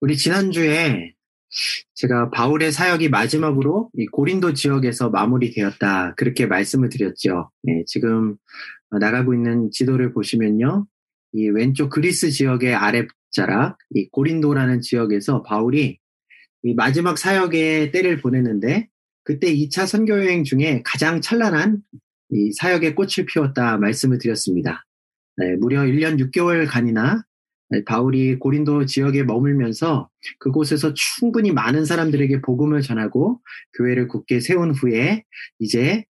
[0.00, 1.14] 우리 지난주에
[1.94, 6.14] 제가 바울의 사역이 마지막으로 이 고린도 지역에서 마무리되었다.
[6.16, 7.50] 그렇게 말씀을 드렸죠.
[7.62, 8.36] 네, 지금
[8.90, 10.86] 나가고 있는 지도를 보시면요.
[11.32, 15.98] 이 왼쪽 그리스 지역의 아랫자락, 이 고린도라는 지역에서 바울이
[16.64, 18.88] 이 마지막 사역의 때를 보냈는데
[19.22, 21.82] 그때 2차 선교 여행 중에 가장 찬란한
[22.30, 24.84] 이 사역의 꽃을 피웠다 말씀을 드렸습니다.
[25.36, 27.24] 네, 무려 1년 6개월 간이나
[27.84, 33.40] 바울이 고린도 지역에 머물면서 그곳에서 충분히 많은 사람들에게 복음을 전하고
[33.76, 35.24] 교회를 굳게 세운 후에
[35.58, 36.04] 이제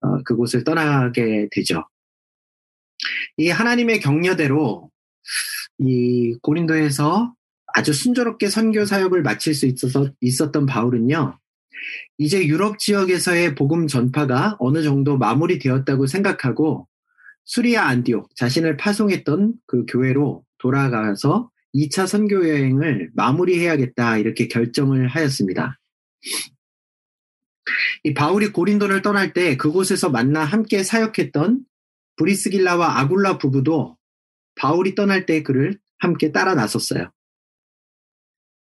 [0.00, 1.84] 어, 그곳을 떠나게 되죠.
[3.36, 4.90] 이 하나님의 격려대로
[5.78, 7.34] 이 고린도에서
[7.74, 11.38] 아주 순조롭게 선교 사역을 마칠 수 있어서 있었던 바울은요.
[12.18, 16.86] 이제 유럽 지역에서의 복음 전파가 어느 정도 마무리되었다고 생각하고
[17.44, 25.78] 수리아 안디옥 자신을 파송했던 그 교회로 돌아가서 2차 선교 여행을 마무리해야겠다 이렇게 결정을 하였습니다.
[28.04, 31.64] 이 바울이 고린도를 떠날 때 그곳에서 만나 함께 사역했던
[32.16, 33.96] 브리스길라와 아굴라 부부도
[34.54, 37.10] 바울이 떠날 때 그를 함께 따라 나섰어요.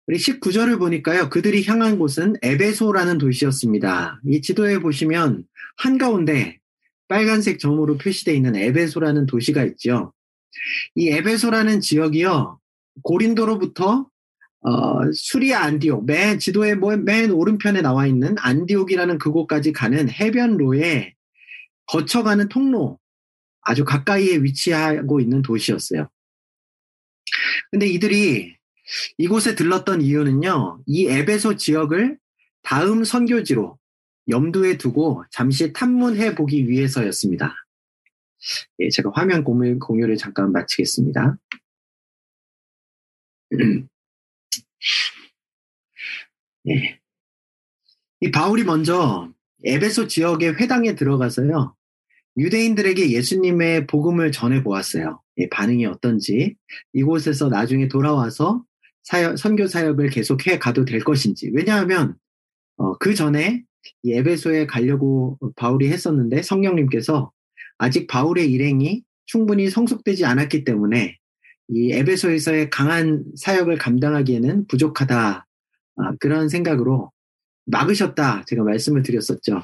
[0.08, 1.30] 우리 19절을 보니까요.
[1.30, 4.22] 그들이 향한 곳은 에베소라는 도시였습니다.
[4.28, 5.46] 이 지도에 보시면
[5.78, 6.60] 한가운데
[7.08, 10.14] 빨간색 점으로 표시되어 있는 에베소라는 도시가 있죠.
[10.96, 12.60] 이 에베소라는 지역이요.
[13.04, 14.08] 고린도로부터
[14.62, 21.14] 어, 수리아 안디옥, 맨 지도의 맨 오른편에 나와 있는 안디옥이라는 그곳까지 가는 해변로에
[21.86, 23.00] 거쳐가는 통로,
[23.62, 26.10] 아주 가까이에 위치하고 있는 도시였어요.
[27.70, 28.56] 근데 이들이
[29.20, 32.18] 이곳에 들렀던 이유는요, 이 에베소 지역을
[32.64, 33.78] 다음 선교지로
[34.30, 37.65] 염두에 두고 잠시 탐문해 보기 위해서였습니다.
[38.80, 41.38] 예, 제가 화면 공유, 공유를 잠깐 마치겠습니다.
[46.70, 47.00] 예.
[48.22, 49.32] 이 바울이 먼저
[49.64, 51.76] 에베소 지역의 회당에 들어가서요.
[52.38, 55.22] 유대인들에게 예수님의 복음을 전해 보았어요.
[55.38, 56.56] 예, 반응이 어떤지
[56.94, 58.64] 이곳에서 나중에 돌아와서
[59.04, 62.16] 사역, 선교 사역을 계속해 가도 될 것인지 왜냐하면
[62.78, 63.64] 어, 그 전에
[64.04, 67.32] 이 에베소에 가려고 바울이 했었는데 성령님께서
[67.78, 71.18] 아직 바울의 일행이 충분히 성숙되지 않았기 때문에
[71.70, 75.48] 이 에베소에서의 강한 사역을 감당하기에는 부족하다.
[75.98, 77.12] 아, 그런 생각으로
[77.66, 78.46] 막으셨다.
[78.46, 79.64] 제가 말씀을 드렸었죠.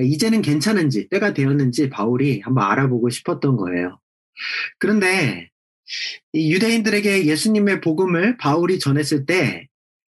[0.00, 3.98] 이제는 괜찮은지, 때가 되었는지 바울이 한번 알아보고 싶었던 거예요.
[4.78, 5.50] 그런데
[6.32, 9.68] 이 유대인들에게 예수님의 복음을 바울이 전했을 때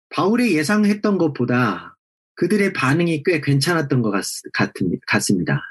[0.09, 1.95] 바울이 예상했던 것보다
[2.35, 4.23] 그들의 반응이 꽤 괜찮았던 것 같,
[5.07, 5.61] 같습니다.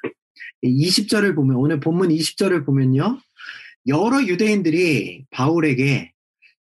[0.65, 3.19] 20절을 보면, 오늘 본문 20절을 보면요.
[3.87, 6.13] 여러 유대인들이 바울에게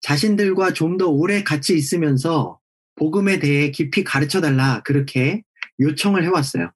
[0.02, 2.60] 자신들과 좀 더 오래 같이 있으면서
[2.96, 5.44] 복음에 대해 깊이 가르쳐 달라 그렇게
[5.80, 6.72] 요청을 해 왔어요.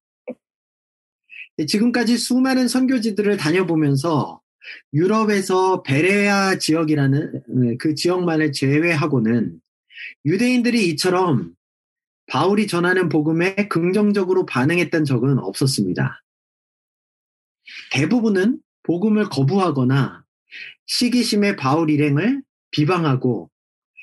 [1.67, 4.41] 지금까지 수많은 선교지들을 다녀보면서
[4.93, 9.59] 유럽에서 베레아 지역이라는 그 지역만을 제외하고는
[10.25, 11.53] 유대인들이 이처럼
[12.27, 16.21] 바울이 전하는 복음에 긍정적으로 반응했던 적은 없었습니다.
[17.91, 20.23] 대부분은 복음을 거부하거나
[20.85, 22.41] 시기심의 바울 일행을
[22.71, 23.49] 비방하고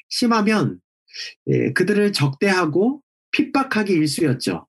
[0.09, 0.81] 심하면
[1.49, 4.67] 예, 그들을 적대하고 핍박하기 일쑤였죠.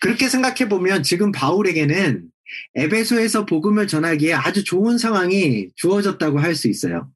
[0.00, 2.28] 그렇게 생각해 보면 지금 바울에게는
[2.74, 7.10] 에베소에서 복음을 전하기에 아주 좋은 상황이 주어졌다고 할 수 있어요.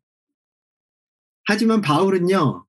[1.44, 2.66] 하지만 바울은요,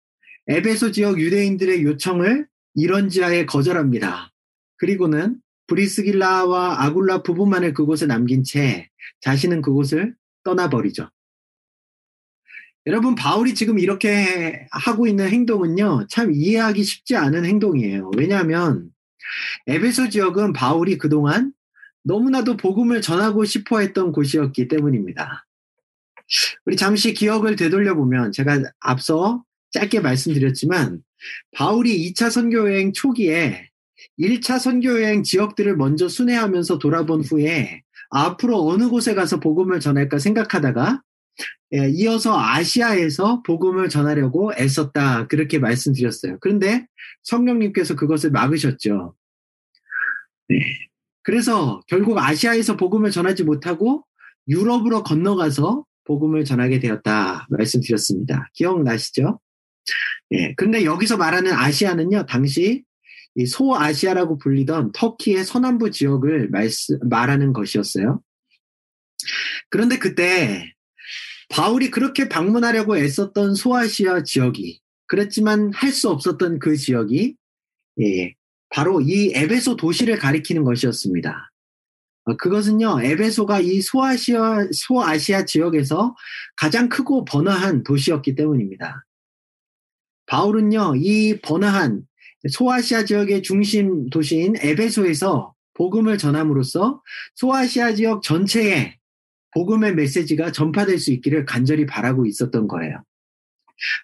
[0.48, 4.32] 에베소 지역 유대인들의 요청을 이런 지하에 거절합니다.
[4.78, 5.40] 그리고는
[5.70, 8.90] 브리스길라와 아굴라 부부만을 그곳에 남긴 채
[9.22, 11.10] 자신은 그곳을 떠나버리죠.
[12.86, 18.12] 여러분, 바울이 지금 이렇게 하고 있는 행동은요, 참 이해하기 쉽지 않은 행동이에요.
[18.18, 18.90] 왜냐하면,
[19.68, 21.54] 에베소 지역은 바울이 그동안
[22.04, 25.46] 너무나도 복음을 전하고 싶어 했던 곳이었기 때문입니다.
[26.66, 31.04] 우리 잠시 기억을 되돌려 보면, 제가 앞서 짧게 말씀드렸지만,
[31.52, 33.69] 바울이 2차 선교여행 초기에
[34.20, 41.02] 1차 선교여행 지역들을 먼저 순회하면서 돌아본 후에 앞으로 어느 곳에 가서 복음을 전할까 생각하다가
[41.74, 45.28] 예, 이어서 아시아에서 복음을 전하려고 애썼다.
[45.28, 46.38] 그렇게 말씀드렸어요.
[46.42, 46.88] 그런데
[47.24, 49.16] 성령님께서 그것을 막으셨죠.
[50.50, 50.60] 네.
[51.22, 54.04] 그래서 결국 아시아에서 복음을 전하지 못하고
[54.48, 57.46] 유럽으로 건너가서 복음을 전하게 되었다.
[57.52, 58.50] 말씀드렸습니다.
[58.54, 59.40] 기억나시죠?
[60.32, 60.54] 예.
[60.56, 62.84] 근데 여기서 말하는 아시아는요, 당시
[63.40, 68.22] 이 소아시아라고 불리던 터키의 서남부 지역을 말스, 말하는 것이었어요.
[69.70, 70.74] 그런데 그때
[71.48, 77.36] 바울이 그렇게 방문하려고 애썼던 소아시아 지역이 그랬지만 할 수 없었던 그 지역이
[78.02, 78.36] 예,
[78.70, 81.50] 바로 이 에베소 도시를 가리키는 것이었습니다.
[82.26, 86.14] 어, 그것은요, 에베소가 이 소아시아, 소아시아 지역에서
[86.58, 89.06] 가장 크고 번화한 도시였기 때문입니다.
[90.28, 92.04] 바울은요, 이 번화한
[92.48, 97.02] 소아시아 지역의 중심 도시인 에베소에서 복음을 전함으로써
[97.36, 98.98] 소아시아 지역 전체에
[99.52, 103.04] 복음의 메시지가 전파될 수 있기를 간절히 바라고 있었던 거예요.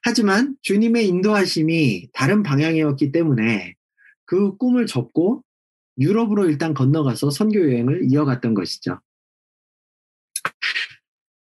[0.03, 3.75] 하지만 주님의 인도하심이 다른 방향이었기 때문에
[4.25, 5.43] 그 꿈을 접고
[5.97, 8.99] 유럽으로 일단 건너가서 선교 여행을 이어갔던 것이죠.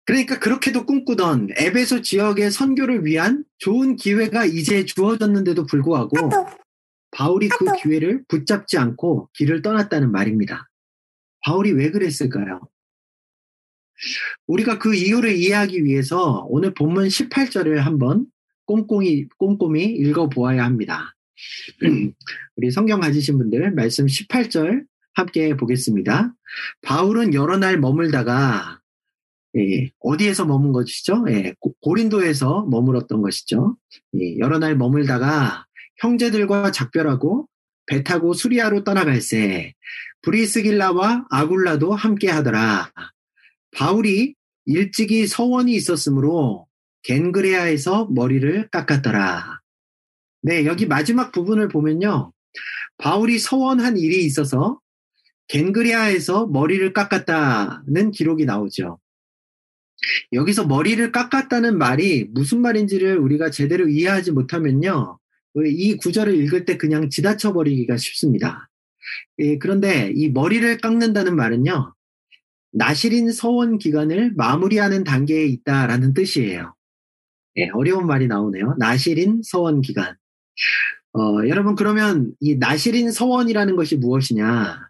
[0.06, 6.30] 그러니까 그렇게도 꿈꾸던 에베소 지역의 선교를 위한 좋은 기회가 이제 주어졌는데도 불구하고
[7.14, 10.70] 바울이 그 기회를 붙잡지 않고 길을 떠났다는 말입니다.
[11.42, 12.62] 바울이 왜 그랬을까요?
[14.48, 18.26] 우리가 그 이유를 이해하기 위해서 오늘 본문 18절을 한번
[18.66, 21.16] 꼼꼼히, 꼼꼼히 읽어보아야 합니다.
[22.56, 26.34] 우리 성경 가지신 분들 말씀 18절 함께 보겠습니다.
[26.82, 28.80] 바울은 여러 날 머물다가
[29.56, 31.26] 예, 어디에서 머문 것이죠?
[31.30, 33.78] 예, 고 린도에서 머물었던 것이죠.
[34.20, 35.66] 예, 여러 날 머물다가
[36.04, 37.48] 형제들과 작별하고
[37.86, 39.74] 배 타고 수리아로 떠나갈새
[40.22, 42.92] 브리스길라와 아굴라도 함께 하더라.
[43.72, 44.36] 바울이
[44.66, 46.68] 일찍이 서원이 있었으므로
[47.04, 49.62] 겐그레아에서 머리를 깎았더라.
[50.42, 52.34] 네, 여기 마지막 부분을 보면요.
[52.98, 54.80] 바울이 서원한 일이 있어서
[55.48, 59.00] 겐그레아에서 머리를 깎았다는 기록이 나오죠.
[60.34, 65.18] 여기서 머리를 깎았다는 말이 무슨 말인지를 우리가 제대로 이해하지 못하면요.
[65.66, 68.70] 이 구절을 읽을 때 그냥 지나쳐 버리기가 쉽습니다.
[69.40, 71.94] 예, 그런데 이 머리를 깎는다는 말은요.
[72.72, 76.74] 나실인 서원 기간을 마무리하는 단계에 있다라는 뜻이에요.
[77.58, 78.76] 예, 어려운 말이 나오네요.
[78.80, 80.16] 나실인 서원 기간.
[81.14, 84.90] 어, 여러분 그러면 이 나실인 서원이라는 것이 무엇이냐?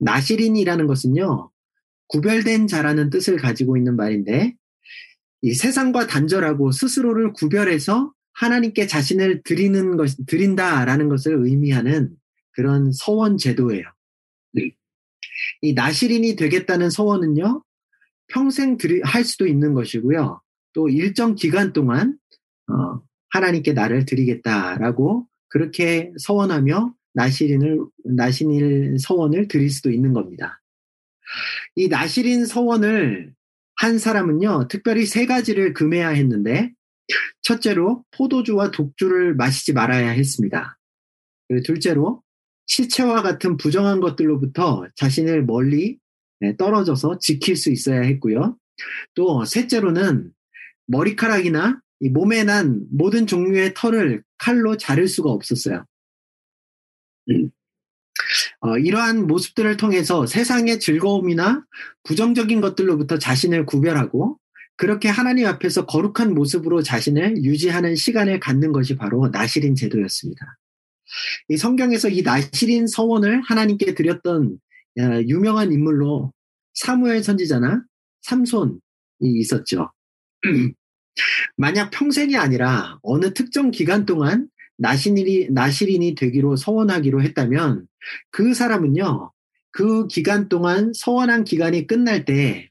[0.00, 1.50] 나실인이라는 것은요.
[2.08, 4.54] 구별된 자라는 뜻을 가지고 있는 말인데
[5.40, 12.16] 이 세상과 단절하고 스스로를 구별해서 하나님께 자신을 드리는 것, 드린다라는 것을 의미하는
[12.52, 13.84] 그런 서원 제도예요.
[14.52, 14.70] 네.
[15.62, 17.62] 이 나시린이 되겠다는 서원은요,
[18.28, 20.40] 평생 드리, 할 수도 있는 것이고요.
[20.72, 22.18] 또 일정 기간 동안,
[22.68, 30.60] 어, 하나님께 나를 드리겠다라고 그렇게 서원하며 나시린을, 나시린 서원을 드릴 수도 있는 겁니다.
[31.76, 33.32] 이 나시린 서원을
[33.76, 36.72] 한 사람은요, 특별히 세 가지를 금해야 했는데,
[37.42, 40.78] 첫째로 포도주와 독주를 마시지 말아야 했습니다.
[41.64, 42.22] 둘째로
[42.66, 45.98] 시체와 같은 부정한 것들로부터 자신을 멀리
[46.40, 48.56] 네, 떨어져서 지킬 수 있어야 했고요.
[49.14, 50.32] 또 셋째로는
[50.86, 51.80] 머리카락이나
[52.12, 55.84] 몸에 난 모든 종류의 털을 칼로 자를 수가 없었어요.
[57.30, 57.50] 음.
[58.60, 61.64] 어, 이러한 모습들을 통해서 세상의 즐거움이나
[62.04, 64.38] 부정적인 것들로부터 자신을 구별하고
[64.76, 70.58] 그렇게 하나님 앞에서 거룩한 모습으로 자신을 유지하는 시간을 갖는 것이 바로 나시린 제도였습니다.
[71.48, 74.58] 이 성경에서 이 나시린 서원을 하나님께 드렸던
[74.98, 76.32] 어, 유명한 인물로
[76.74, 77.84] 사무엘 선지자나
[78.22, 78.78] 삼손이
[79.20, 79.92] 있었죠.
[81.56, 87.86] 만약 평생이 아니라 어느 특정 기간 동안 나시린이, 나시린이 되기로 서원하기로 했다면
[88.30, 89.32] 그 사람은요,
[89.70, 92.70] 그 기간 동안 서원한 기간이 끝날 때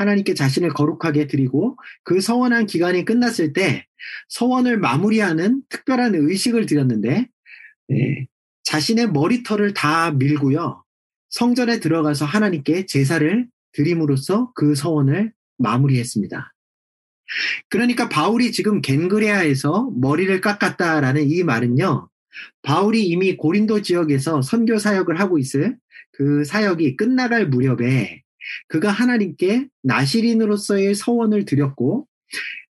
[0.00, 3.86] 하나님께 자신을 거룩하게 드리고 그 서원한 기간이 끝났을 때
[4.28, 7.28] 서원을 마무리하는 특별한 의식을 드렸는데
[7.92, 8.26] 예,
[8.62, 10.82] 자신의 머리털을 다 밀고요.
[11.28, 16.54] 성전에 들어가서 하나님께 제사를 드림으로써 그 서원을 마무리했습니다.
[17.68, 22.08] 그러니까 바울이 지금 겐그레아에서 머리를 깎았다라는 이 말은요.
[22.62, 25.76] 바울이 이미 고린도 지역에서 선교 사역을 하고 있을
[26.12, 28.22] 그 사역이 끝나갈 무렵에
[28.68, 32.06] 그가 하나님께 나시린으로서의 서원을 드렸고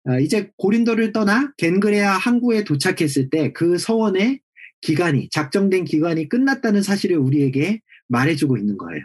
[0.09, 4.41] 어, 이제 고린도를 떠나 겐그레아 항구에 도착했을 때 그 서원의
[4.81, 9.05] 기간이 작정된 기간이 끝났다는 사실을 우리에게 말해주고 있는 거예요.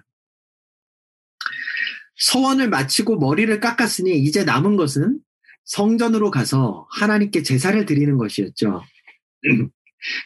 [2.17, 5.19] 서원을 마치고 머리를 깎았으니 이제 남은 것은
[5.65, 8.83] 성전으로 가서 하나님께 제사를 드리는 것이었죠.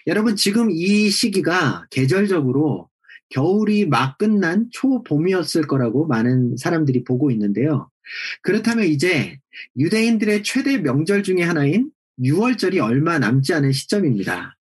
[0.08, 2.89] 여러분 지금 이 시기가 계절적으로
[3.30, 7.90] 겨울이 막 끝난 초봄이었을 거라고 많은 사람들이 보고 있는데요.
[8.42, 9.38] 그렇다면 이제
[9.78, 14.58] 유대인들의 최대 명절 중의 하나인 6월절이 얼마 남지 않은 시점입니다.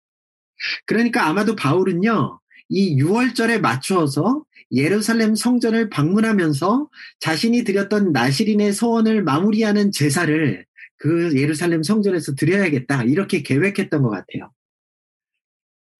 [0.85, 2.39] 그러니까 아마도 바울은요,
[2.69, 6.89] 이 6월절에 맞추어서 예루살렘 성전을 방문하면서
[7.19, 10.65] 자신이 드렸던 나시린의 소원을 마무리하는 제사를
[10.97, 13.03] 그 예루살렘 성전에서 드려야겠다.
[13.03, 14.51] 이렇게 계획했던 것 같아요.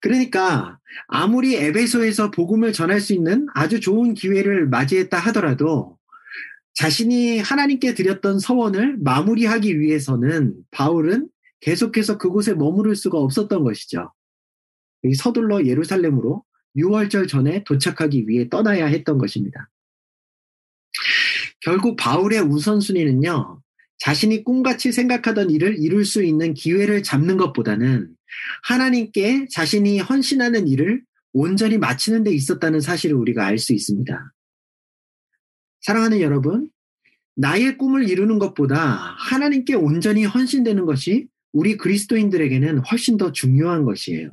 [0.04, 5.96] 그러니까 아무리 에베소에서 복음을 전할 수 있는 아주 좋은 기회를 맞이했다 하더라도
[6.74, 11.30] 자신이 하나님께 드렸던 서원을 마무리하기 위해서는 바울은
[11.60, 14.12] 계속해서 그곳에 머무를 수가 없었던 것이죠.
[15.16, 16.44] 서둘러 예루살렘으로
[16.76, 19.70] 6월절 전에 도착하기 위해 떠나야 했던 것입니다.
[21.60, 23.62] 결국 바울의 우선순위는요,
[24.00, 28.13] 자신이 꿈같이 생각하던 일을 이룰 수 있는 기회를 잡는 것보다는
[28.62, 34.32] 하나님께 자신이 헌신하는 일을 온전히 마치는 데 있었다는 사실을 우리가 알 수 있습니다.
[35.80, 36.70] 사랑하는 여러분,
[37.36, 38.76] 나의 꿈을 이루는 것보다
[39.18, 44.30] 하나님께 온전히 헌신되는 것이 우리 그리스도인들에게는 훨씬 더 중요한 것이에요.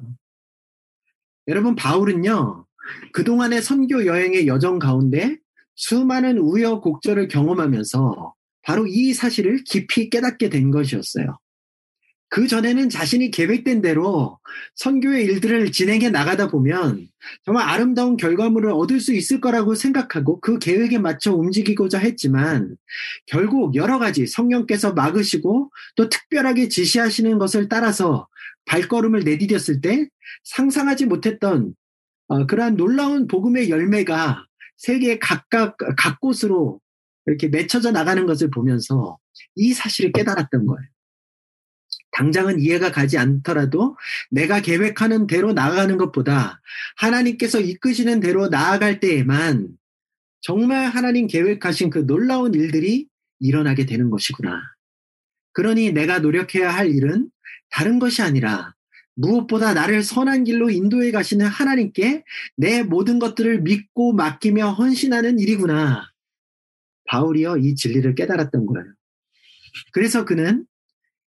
[1.48, 2.66] 여러분, 바울은요,
[3.14, 5.38] 그동안의 선교 여행의 여정 가운데
[5.76, 11.40] 수많은 우여곡절을 경험하면서 바로 이 사실을 깊이 깨닫게 된 것이었어요.
[12.32, 14.40] 그 전에는 자신이 계획된 대로
[14.76, 17.10] 선교의 일들을 진행해 나가다 보면
[17.44, 22.78] 정말 아름다운 결과물을 얻을 수 있을 거라고 생각하고 그 계획에 맞춰 움직이고자 했지만
[23.26, 28.30] 결국 여러 가지 성령께서 막으시고 또 특별하게 지시하시는 것을 따라서
[28.64, 30.08] 발걸음을 내디뎠을 때
[30.46, 31.76] 상상하지 못했던
[32.30, 34.46] 어, 그러한 놀라운 복음의 열매가
[34.78, 36.80] 세계 각각 각 곳으로
[37.26, 39.18] 이렇게 맺혀져 나가는 것을 보면서
[39.56, 40.88] 이 사실을 깨달았던 거예요.
[42.12, 43.98] 당장은 이해가 가지 않더라도
[44.30, 46.62] 내가 계획하는 대로 나아가는 것보다
[46.98, 49.70] 하나님께서 이끄시는 대로 나아갈 때에만
[50.42, 53.08] 정말 하나님 계획하신 그 놀라운 일들이
[53.40, 54.62] 일어나게 되는 것이구나.
[55.54, 57.30] 그러니 내가 노력해야 할 일은
[57.70, 58.74] 다른 것이 아니라
[59.16, 62.24] 무엇보다 나를 선한 길로 인도해 가시는 하나님께
[62.56, 66.10] 내 모든 것들을 믿고 맡기며 헌신하는 일이구나.
[67.06, 68.86] 바울이요, 이 진리를 깨달았던 거예요.
[69.92, 70.66] 그래서 그는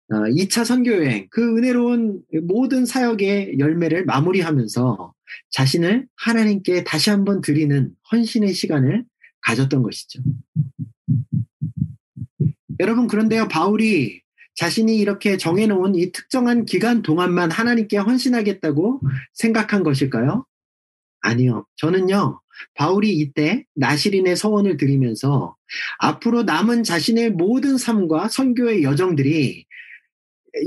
[0.09, 5.13] 2차 어, 선교여행, 그 은혜로운 모든 사역의 열매를 마무리하면서
[5.51, 9.05] 자신을 하나님께 다시 한번 드리는 헌신의 시간을
[9.41, 10.21] 가졌던 것이죠.
[12.79, 14.21] 여러분, 그런데요, 바울이
[14.55, 19.01] 자신이 이렇게 정해놓은 이 특정한 기간 동안만 하나님께 헌신하겠다고
[19.33, 20.45] 생각한 것일까요?
[21.21, 21.65] 아니요.
[21.75, 22.41] 저는요,
[22.75, 25.55] 바울이 이때 나시린의 서원을 드리면서
[25.99, 29.65] 앞으로 남은 자신의 모든 삶과 선교의 여정들이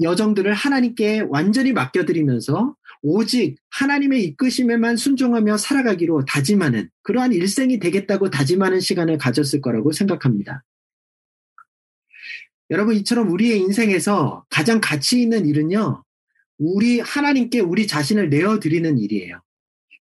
[0.02, 9.18] 여정들을 하나님께 완전히 맡겨드리면서 오직 하나님의 이끄심에만 순종하며 살아가기로 다짐하는 그러한 일생이 되겠다고 다짐하는 시간을
[9.18, 10.64] 가졌을 거라고 생각합니다.
[12.70, 16.04] 여러분, 이처럼 우리의 인생에서 가장 가치 있는 일은요,
[16.58, 19.42] 우리 하나님께 우리 자신을 내어 드리는 일이에요.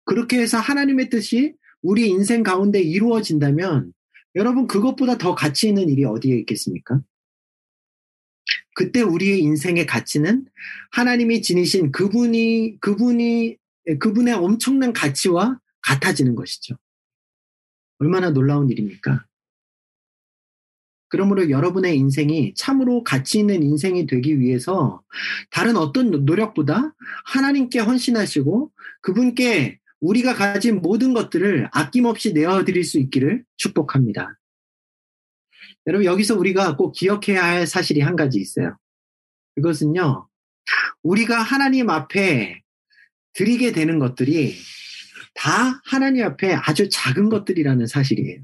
[0.05, 3.93] 그렇게 해서 하나님의 뜻이 우리 인생 가운데 이루어진다면
[4.35, 7.01] 여러분 그것보다 더 가치 있는 일이 어디에 있겠습니까?
[8.75, 10.47] 그때 우리의 인생의 가치는
[10.93, 13.57] 하나님이 지니신 그분이 그분이
[13.99, 16.77] 그분의 엄청난 가치와 같아지는 것이죠.
[17.99, 19.25] 얼마나 놀라운 일입니까?
[21.09, 25.03] 그러므로 여러분의 인생이 참으로 가치 있는 인생이 되기 위해서
[25.51, 26.95] 다른 어떤 노력보다
[27.27, 28.71] 하나님께 헌신하시고
[29.03, 34.40] 그분께 우리가 가진 모든 것들을 아낌없이 내어드릴 수 있기를 축복합니다.
[35.87, 38.77] 여러분, 여기서 우리가 꼭 기억해야 할 사실이 한 가지 있어요.
[39.57, 40.29] 그것은요,
[41.03, 42.63] 우리가 하나님 앞에
[43.33, 44.55] 드리게 되는 것들이
[45.35, 48.43] 다 하나님 앞에 아주 작은 것들이라는 사실이에요.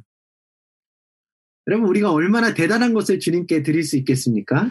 [1.67, 4.71] 여러분, 우리가 얼마나 대단한 것을 주님께 드릴 수 있겠습니까?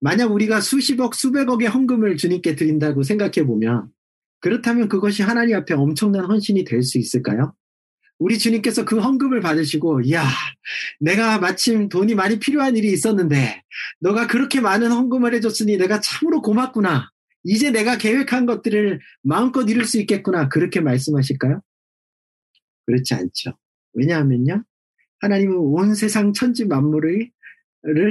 [0.00, 3.90] 만약 우리가 수십억, 수백억의 헌금을 주님께 드린다고 생각해 보면,
[4.40, 7.54] 그렇다면 그것이 하나님 앞에 엄청난 헌신이 될 수 있을까요?
[8.20, 10.26] 우리 주님께서 그 헌금을 받으시고, 야,
[11.00, 13.62] 내가 마침 돈이 많이 필요한 일이 있었는데,
[13.98, 17.10] 너가 그렇게 많은 헌금을 해줬으니 내가 참으로 고맙구나.
[17.44, 20.50] 이제 내가 계획한 것들을 마음껏 이룰 수 있겠구나.
[20.50, 21.62] 그렇게 말씀하실까요?
[22.84, 23.56] 그렇지 않죠.
[23.94, 24.64] 왜냐하면요.
[25.20, 27.30] 하나님은 온 세상 천지 만물을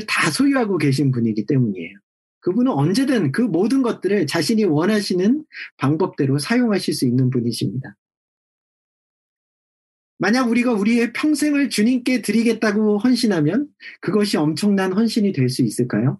[0.08, 2.00] 다 소유하고 계신 분이기 때문이에요.
[2.40, 5.46] 그분은 언제든 그 모든 것들을 자신이 원하시는
[5.78, 7.96] 방법대로 사용하실 수 있는 분이십니다.
[10.20, 13.70] 만약 우리가 우리의 평생을 주님께 드리겠다고 헌신하면
[14.02, 16.20] 그것이 엄청난 헌신이 될 수 있을까요?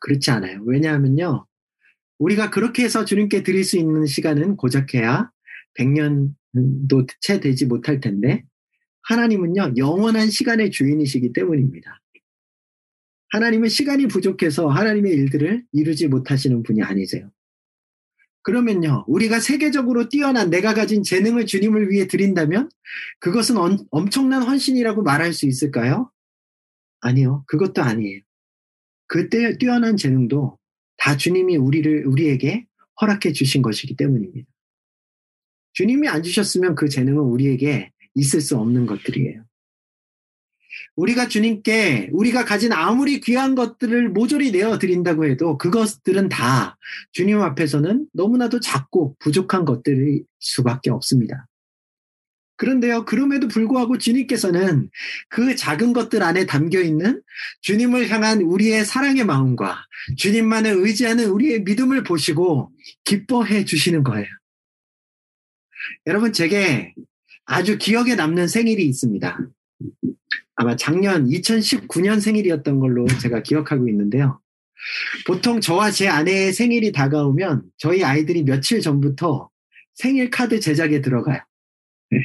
[0.00, 0.62] 그렇지 않아요.
[0.64, 1.46] 왜냐하면요.
[2.18, 5.30] 우리가 그렇게 해서 주님께 드릴 수 있는 시간은 고작해야
[5.76, 8.44] 100년도 채 되지 못할 텐데
[9.02, 12.00] 하나님은요, 영원한 시간의 주인이시기 때문입니다.
[13.30, 17.30] 하나님은 시간이 부족해서 하나님의 일들을 이루지 못하시는 분이 아니세요.
[18.42, 22.70] 그러면요, 우리가 세계적으로 뛰어난 내가 가진 재능을 주님을 위해 드린다면
[23.18, 26.10] 그것은 엄, 엄청난 헌신이라고 말할 수 있을까요?
[27.00, 28.20] 아니요, 그것도 아니에요.
[29.06, 30.58] 그때 뛰어난 재능도
[30.96, 32.66] 다 주님이 우리를, 우리에게
[33.00, 34.48] 허락해 주신 것이기 때문입니다.
[35.72, 39.44] 주님이 안 주셨으면 그 재능은 우리에게 있을 수 없는 것들이에요.
[40.96, 46.76] 우리가 주님께 우리가 가진 아무리 귀한 것들을 모조리 내어 드린다고 해도 그것들은 다
[47.12, 51.46] 주님 앞에서는 너무나도 작고 부족한 것들일 수밖에 없습니다.
[52.60, 54.90] 그런데요, 그럼에도 불구하고 주님께서는
[55.30, 57.22] 그 작은 것들 안에 담겨 있는
[57.62, 59.78] 주님을 향한 우리의 사랑의 마음과
[60.18, 62.70] 주님만을 의지하는 우리의 믿음을 보시고
[63.04, 64.26] 기뻐해 주시는 거예요.
[66.06, 66.92] 여러분, 제게
[67.46, 69.38] 아주 기억에 남는 생일이 있습니다.
[70.60, 74.40] 아마 작년 2019년 생일이었던 걸로 제가 기억하고 있는데요.
[75.26, 79.48] 보통 저와 제 아내의 생일이 다가오면 저희 아이들이 며칠 전부터
[79.94, 81.40] 생일 카드 제작에 들어가요.
[82.10, 82.18] 네.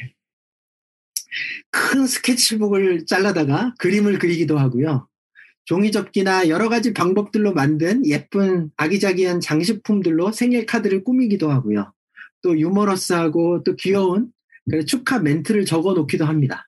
[1.72, 5.08] 큰 스케치북을 잘라다가 그림을 그리기도 하고요.
[5.64, 11.94] 종이접기나 여러 가지 방법들로 만든 예쁜 아기자기한 장식품들로 생일 카드를 꾸미기도 하고요.
[12.42, 14.32] 또 유머러스하고 또 귀여운
[14.88, 16.68] 축하 멘트를 적어 놓기도 합니다.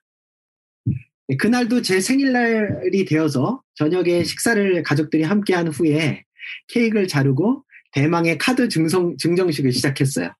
[1.28, 6.24] 네, 그날도 제 생일날이 되어서 저녁에 식사를 가족들이 함께 한 후에
[6.68, 10.32] 케이크를 자르고 대망의 카드 증성, 증정식을 시작했어요.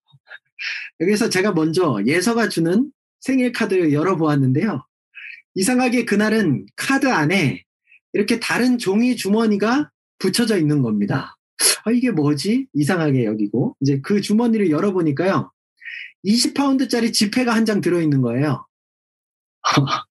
[1.00, 2.90] 여기서 제가 먼저 예서가 주는
[3.20, 4.84] 생일 카드를 열어보았는데요.
[5.54, 7.64] 이상하게 그날은 카드 안에
[8.14, 11.36] 이렇게 다른 종이 주머니가 붙여져 있는 겁니다.
[11.84, 12.66] 아, 이게 뭐지?
[12.74, 13.76] 이상하게 여기고.
[13.80, 15.52] 이제 그 주머니를 열어보니까요.
[16.24, 18.66] 20파운드짜리 지폐가 한 장 들어있는 거예요.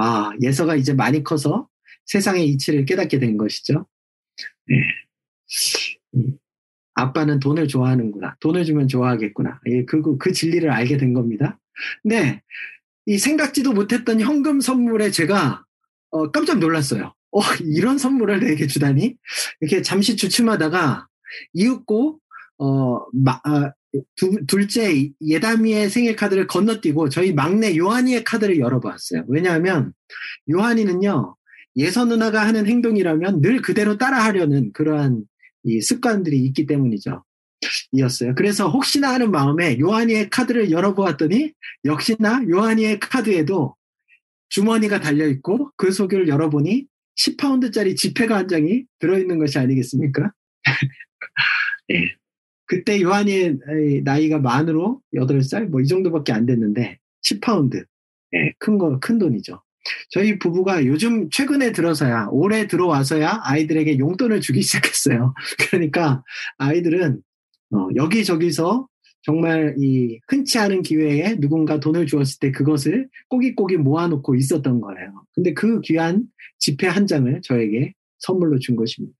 [0.00, 1.68] 아, 예서가 이제 많이 커서
[2.06, 3.86] 세상의 이치를 깨닫게 된 것이죠.
[4.66, 4.76] 네.
[6.94, 8.36] 아빠는 돈을 좋아하는구나.
[8.40, 9.60] 돈을 주면 좋아하겠구나.
[9.66, 11.58] 예, 그, 그 진리를 알게 된 겁니다.
[12.02, 12.42] 근데
[13.06, 15.64] 이 생각지도 못했던 현금 선물에 제가
[16.10, 17.14] 어, 깜짝 놀랐어요.
[17.32, 19.16] 어, 이런 선물을 내게 주다니?
[19.60, 21.08] 이렇게 잠시 주춤하다가
[21.54, 22.20] 이윽고,
[22.58, 23.72] 어, 마, 아,
[24.16, 29.24] 두, 둘째 예담이의 생일 카드를 건너뛰고 저희 막내 요한이의 카드를 열어보았어요.
[29.28, 29.92] 왜냐하면
[30.50, 31.36] 요한이는요
[31.76, 35.24] 예서 누나가 하는 행동이라면 늘 그대로 따라하려는 그러한
[35.64, 37.24] 이 습관들이 있기 때문이죠.
[37.92, 38.34] 이었어요.
[38.34, 41.52] 그래서 혹시나 하는 마음에 요한이의 카드를 열어보았더니
[41.84, 43.76] 역시나 요한이의 카드에도
[44.48, 46.86] 주머니가 달려있고 그 속을 열어보니
[47.18, 50.32] 10파운드짜리 지폐가 한 장이 들어있는 것이 아니겠습니까?
[51.88, 52.14] 네.
[52.68, 57.84] 그때 요한이의 나이가 만으로 8살 뭐 이 정도밖에 안 됐는데 10파운드.
[58.34, 59.62] 예, 큰 거, 큰 돈이죠.
[60.10, 65.34] 저희 부부가 요즘 최근에 들어서야, 올해 들어와서야 아이들에게 용돈을 주기 시작했어요.
[65.70, 66.22] 그러니까
[66.58, 67.22] 아이들은
[67.72, 68.86] 어, 여기저기서
[69.22, 75.24] 정말 이 흔치 않은 기회에 누군가 돈을 주었을 때 그것을 꼬깃꼬깃 모아놓고 있었던 거예요.
[75.34, 76.24] 근데 그 귀한
[76.58, 79.16] 지폐 한 장을 저에게 선물로 준 것입니다.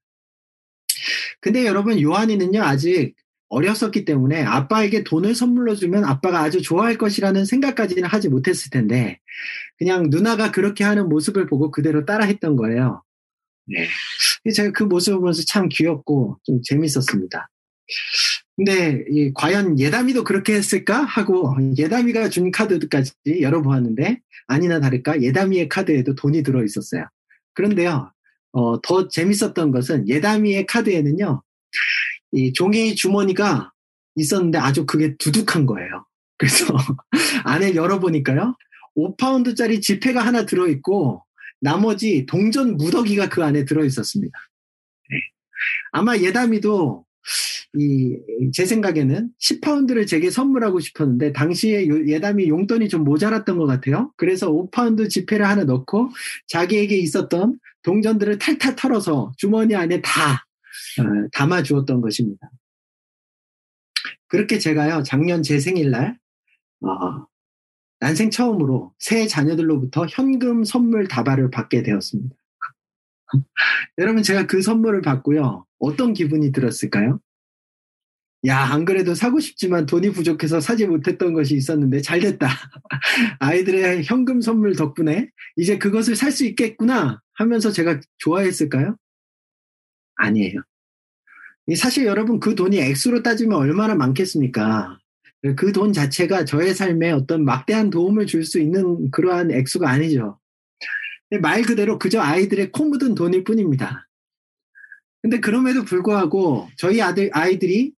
[1.41, 3.15] 근데 여러분, 요한이는요, 아직
[3.49, 9.21] 어렸었기 때문에 아빠에게 돈을 선물로 주면 아빠가 아주 좋아할 것이라는 생각까지는 하지 못했을 텐데
[9.79, 13.03] 그냥 누나가 그렇게 하는 모습을 보고 그대로 따라했던 거예요.
[13.67, 13.87] 네.
[14.51, 17.51] 제가 그 모습을 보면서 참 귀엽고 좀 재밌었습니다.
[18.57, 26.15] 근데 이, 과연 예담이도 그렇게 했을까 하고 예담이가 준 카드까지 열어보았는데 아니나 다를까 예담이의 카드에도
[26.17, 27.07] 돈이 들어 있었어요.
[27.55, 28.13] 그런데요,
[28.53, 31.43] 어, 더 재밌었던 것은 예담이의 카드에는요
[32.33, 33.73] 이 종이 주머니가
[34.15, 36.05] 있었는데 아주 그게 두둑한 거예요.
[36.37, 36.67] 그래서
[37.45, 38.57] 안에 열어보니까요.
[38.97, 41.25] 5파운드짜리 지폐가 하나 들어있고
[41.61, 44.39] 나머지 동전 무더기가 그 안에 들어있었습니다.
[45.11, 45.17] 네.
[45.93, 47.05] 아마 예담이도
[47.77, 48.17] 이,
[48.53, 54.11] 제 생각에는 10파운드를 제게 선물하고 싶었는데, 당시에 예담이 용돈이 좀 모자랐던 것 같아요.
[54.17, 56.09] 그래서 5파운드 지폐를 하나 넣고,
[56.47, 60.48] 자기에게 있었던 동전들을 탈탈 털어서 주머니 안에 다 어,
[61.33, 62.51] 담아 주었던 것입니다.
[64.29, 66.19] 그렇게 제가요, 작년 제 생일날,
[66.83, 67.27] 어,
[68.01, 72.37] 난생 처음으로 새 자녀들로부터 현금 선물 다발을 받게 되었습니다.
[73.99, 77.21] 여러분, 제가 그 선물을 받고요, 어떤 기분이 들었을까요?
[78.47, 82.47] 야, 안 그래도 사고 싶지만 돈이 부족해서 사지 못했던 것이 있었는데 잘 됐다.
[83.41, 88.97] 아이들의 현금 선물 덕분에 이제 그것을 살 수 있겠구나 하면서 제가 좋아했을까요?
[90.17, 90.63] 아니에요.
[91.77, 94.99] 사실 여러분 그 돈이 액수로 따지면 얼마나 많겠습니까?
[95.57, 100.39] 그 돈 자체가 저의 삶에 어떤 막대한 도움을 줄 수 있는 그러한 액수가 아니죠.
[101.43, 104.09] 말 그대로 그저 아이들의 코 묻은 돈일 뿐입니다.
[105.23, 107.93] 근데 그럼에도 불구하고 저희 아들, 아이들이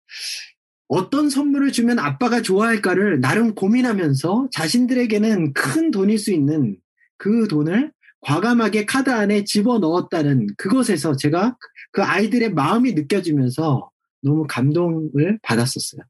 [0.88, 6.78] 어떤 선물을 주면 아빠가 좋아할까를 나름 고민하면서 자신들에게는 큰 돈일 수 있는
[7.18, 11.58] 그 돈을 과감하게 카드 안에 집어 넣었다는 그것에서 제가
[11.92, 13.90] 그 아이들의 마음이 느껴지면서
[14.22, 16.02] 너무 감동을 받았었어요.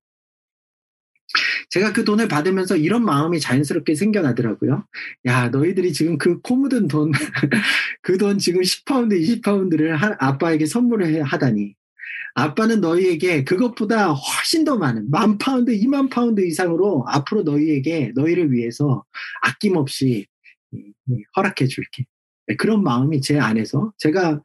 [1.70, 4.86] 제가 그 돈을 받으면서 이런 마음이 자연스럽게 생겨나더라고요.
[5.26, 7.12] 야, 너희들이 지금 그 코 묻은 돈,
[8.02, 11.76] 그 돈 지금 10파운드, 20파운드를 아빠에게 선물을 하다니.
[12.36, 19.04] 아빠는 너희에게 그것보다 훨씬 더 많은 만 파운드, 2만 파운드 이상으로 앞으로 너희에게 너희를 위해서
[19.42, 20.26] 아낌없이
[21.36, 22.06] 허락해 줄게.
[22.48, 24.42] 네, 그런 마음이 제 안에서 제가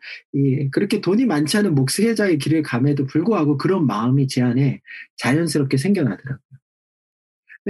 [0.72, 4.80] 그렇게 돈이 많지 않은 목수회자의 길을 감에도 불구하고 그런 마음이 제 안에
[5.16, 6.38] 자연스럽게 생겨나더라고요.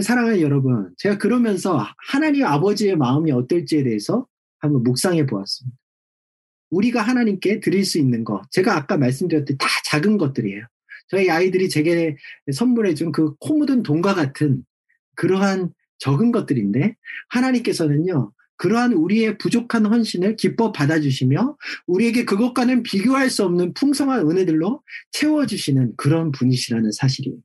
[0.02, 4.26] 사랑하는 여러분, 제가 그러면서 하나님 아버지의 마음이 어떨지에 대해서
[4.58, 5.76] 한번 묵상해 보았습니다.
[6.70, 10.66] 우리가 하나님께 드릴 수 있는 것, 제가 아까 말씀드렸듯이 다 작은 것들이에요.
[11.08, 12.16] 저희 아이들이 제게
[12.52, 14.64] 선물해 준 그 코 묻은 돈과 같은
[15.14, 16.96] 그러한 적은 것들인데
[17.28, 18.32] 하나님께서는요.
[18.56, 26.32] 그러한 우리의 부족한 헌신을 기뻐 받아주시며 우리에게 그것과는 비교할 수 없는 풍성한 은혜들로 채워주시는 그런
[26.32, 27.38] 분이시라는 사실이에요.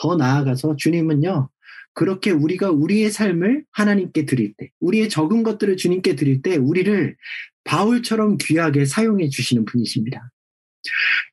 [0.00, 1.50] 더 나아가서 주님은요,
[1.92, 7.16] 그렇게 우리가 우리의 삶을 하나님께 드릴 때, 우리의 적은 것들을 주님께 드릴 때, 우리를
[7.64, 10.30] 바울처럼 귀하게 사용해 주시는 분이십니다.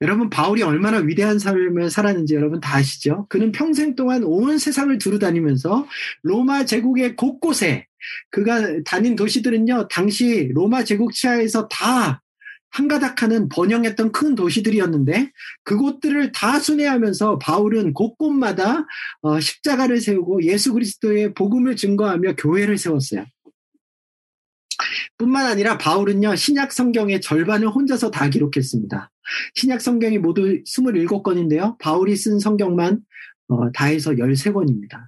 [0.01, 3.25] 여러분, 바울이 얼마나 위대한 삶을 살았는지 여러분 다 아시죠?
[3.29, 5.87] 그는 평생 동안 온 세상을 두루다니면서
[6.23, 7.86] 로마 제국의 곳곳에
[8.29, 12.21] 그가 다닌 도시들은요, 당시 로마 제국 치하에서 다
[12.69, 15.31] 한가닥하는 번영했던 큰 도시들이었는데
[15.63, 18.85] 그곳들을 다 순회하면서 바울은 곳곳마다
[19.21, 23.25] 어, 십자가를 세우고 예수 그리스도의 복음을 증거하며 교회를 세웠어요.
[25.17, 29.11] 뿐만 아니라 바울은요, 신약 성경의 절반을 혼자서 다 기록했습니다.
[29.55, 31.77] 신약 성경이 모두 27권인데요.
[31.79, 33.01] 바울이 쓴 성경만
[33.49, 35.07] 어, 다 해서 13권입니다.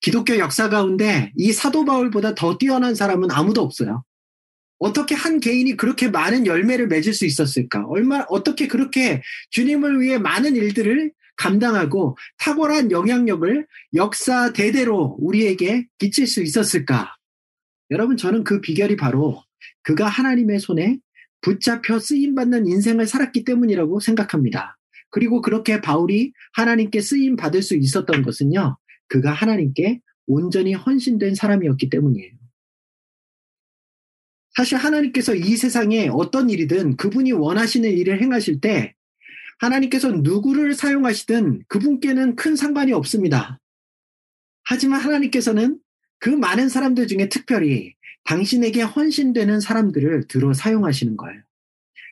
[0.00, 4.04] 기독교 역사 가운데 이 사도 바울보다 더 뛰어난 사람은 아무도 없어요.
[4.78, 7.84] 어떻게 한 개인이 그렇게 많은 열매를 맺을 수 있었을까?
[7.86, 16.42] 얼마 어떻게 그렇게 주님을 위해 많은 일들을 감당하고 탁월한 영향력을 역사 대대로 우리에게 끼칠 수
[16.42, 17.16] 있었을까?
[17.90, 19.42] 여러분 저는 그 비결이 바로
[19.82, 20.98] 그가 하나님의 손에
[21.40, 24.78] 붙잡혀 쓰임 받는 인생을 살았기 때문이라고 생각합니다.
[25.10, 28.76] 그리고 그렇게 바울이 하나님께 쓰임 받을 수 있었던 것은요.
[29.08, 32.32] 그가 하나님께 온전히 헌신된 사람이었기 때문이에요.
[34.56, 38.94] 사실 하나님께서 이 세상에 어떤 일이든 그분이 원하시는 일을 행하실 때
[39.58, 43.60] 하나님께서 누구를 사용하시든 그분께는 큰 상관이 없습니다.
[44.64, 45.78] 하지만 하나님께서는
[46.18, 51.42] 그 많은 사람들 중에 특별히 당신에게 헌신되는 사람들을 들어 사용하시는 거예요.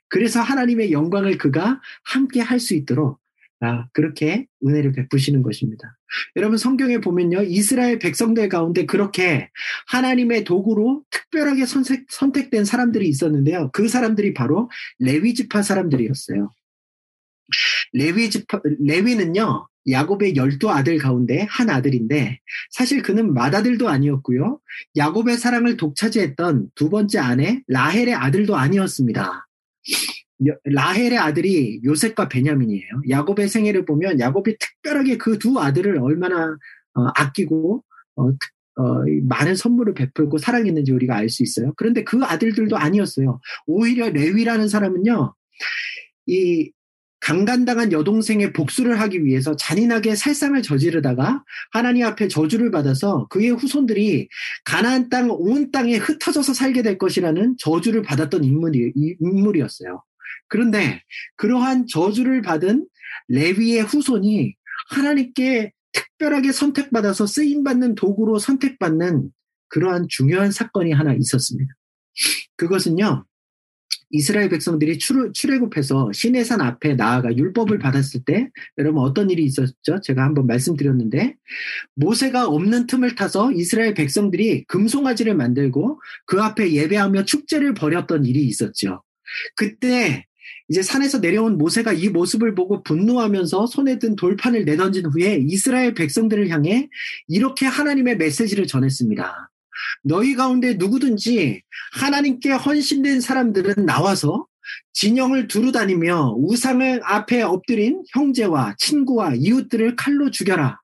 [0.09, 3.19] 그래서 하나님의 영광을 그가 함께 할 수 있도록
[3.61, 5.97] 아, 그렇게 은혜를 베푸시는 것입니다.
[6.37, 7.43] 여러분 성경에 보면요.
[7.43, 9.51] 이스라엘 백성들 가운데 그렇게
[9.89, 13.71] 하나님의 도구로 특별하게 선택, 선택된 사람들이 있었는데요.
[13.73, 16.51] 그 사람들이 바로 레위 지파 사람들이었어요.
[17.93, 19.69] 레위 지파 레위는요.
[19.91, 22.39] 야곱의 열두 아들 가운데 한 아들인데
[22.71, 24.61] 사실 그는 맏아들도 아니었고요.
[24.97, 29.49] 야곱의 사랑을 독차지했던 두 번째 아내 라헬의 아들도 아니었습니다.
[30.65, 33.03] 라헬의 아들이 요셉과 베냐민이에요.
[33.09, 36.57] 야곱의 생애를 보면 야곱이 특별하게 그 두 아들을 얼마나
[36.95, 37.83] 어, 아끼고
[38.17, 38.29] 어,
[38.77, 38.85] 어,
[39.25, 41.73] 많은 선물을 베풀고 사랑했는지 우리가 알 수 있어요.
[41.77, 43.41] 그런데 그 아들들도 아니었어요.
[43.67, 45.35] 오히려 레위라는 사람은요,
[46.27, 46.71] 이
[47.21, 54.29] 강간당한 여동생의 복수를 하기 위해서 잔인하게 살상을 저지르다가 하나님 앞에 저주를 받아서 그의 후손들이
[54.65, 60.03] 가나안 땅 온 땅에 흩어져서 살게 될 것이라는 저주를 받았던 인물이, 인물이었어요.
[60.49, 61.03] 그런데
[61.37, 62.87] 그러한 저주를 받은
[63.29, 64.55] 레위의 후손이
[64.91, 69.31] 하나님께 특별하게 선택받아서 쓰임받는 도구로 선택받는
[69.69, 71.73] 그러한 중요한 사건이 하나 있었습니다.
[72.57, 73.25] 그것은요,
[74.13, 80.01] 이스라엘 백성들이 출, 출애굽해서 시내산 앞에 나아가 율법을 받았을 때 여러분 어떤 일이 있었죠?
[80.03, 81.35] 제가 한번 말씀드렸는데
[81.95, 89.03] 모세가 없는 틈을 타서 이스라엘 백성들이 금송아지를 만들고 그 앞에 예배하며 축제를 벌였던 일이 있었죠.
[89.55, 90.27] 그때
[90.69, 96.49] 이제 산에서 내려온 모세가 이 모습을 보고 분노하면서 손에 든 돌판을 내던진 후에 이스라엘 백성들을
[96.49, 96.89] 향해
[97.29, 99.51] 이렇게 하나님의 메시지를 전했습니다.
[100.03, 101.63] 너희 가운데 누구든지
[101.95, 104.47] 하나님께 헌신된 사람들은 나와서
[104.93, 110.81] 진영을 두루 다니며 우상을 앞에 엎드린 형제와 친구와 이웃들을 칼로 죽여라.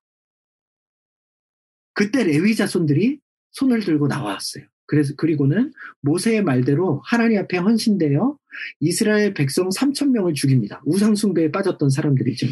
[1.94, 3.18] 그때 레위 자손들이
[3.52, 4.64] 손을 들고 나왔어요.
[4.88, 8.36] 그래서 그리고는 모세의 말대로 하나님 앞에 헌신되어
[8.80, 10.82] 이스라엘 백성 3천 명을 죽입니다.
[10.86, 12.46] 우상 숭배에 빠졌던 사람들이죠.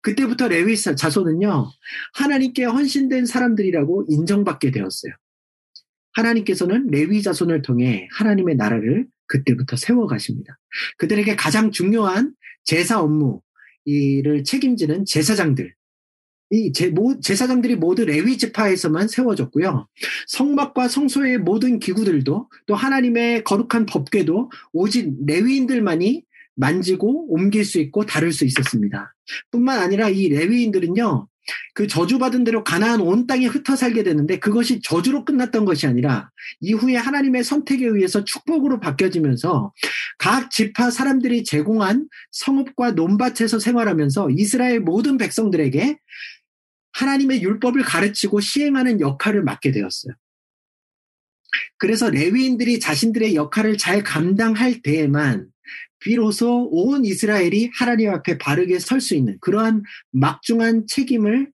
[0.00, 1.70] 그때부터 레위 자손은요,
[2.14, 5.12] 하나님께 헌신된 사람들이라고 인정받게 되었어요.
[6.14, 10.58] 하나님께서는 레위 자손을 통해 하나님의 나라를 그때부터 세워 가십니다.
[10.96, 13.42] 그들에게 가장 중요한 제사 업무,
[13.84, 15.74] 이를 책임지는 제사장들,
[16.50, 19.88] 이 제, 모, 제사장들이 모두 레위 지파에서만 세워졌고요.
[20.26, 28.32] 성막과 성소의 모든 기구들도 또 하나님의 거룩한 법궤도 오직 레위인들만이 만지고 옮길 수 있고 다룰
[28.32, 29.14] 수 있었습니다.
[29.50, 31.28] 뿐만 아니라 이 레위인들은요.
[31.74, 36.30] 그 저주받은 대로 가나안 온 땅에 흩어 살게 되는데 그것이 저주로 끝났던 것이 아니라
[36.60, 39.72] 이후에 하나님의 선택에 의해서 축복으로 바뀌어지면서
[40.18, 45.98] 각 지파 사람들이 제공한 성읍과 논밭에서 생활하면서 이스라엘 모든 백성들에게
[46.92, 50.14] 하나님의 율법을 가르치고 시행하는 역할을 맡게 되었어요.
[51.78, 55.48] 그래서 레위인들이 자신들의 역할을 잘 감당할 때에만
[56.04, 61.50] 비로소 온 이스라엘이 하나님 앞에 바르게 설 수 있는 그러한 막중한 책임을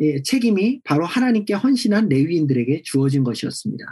[0.00, 3.84] 예, 책임이 바로 하나님께 헌신한 레위인들에게 주어진 것이었습니다.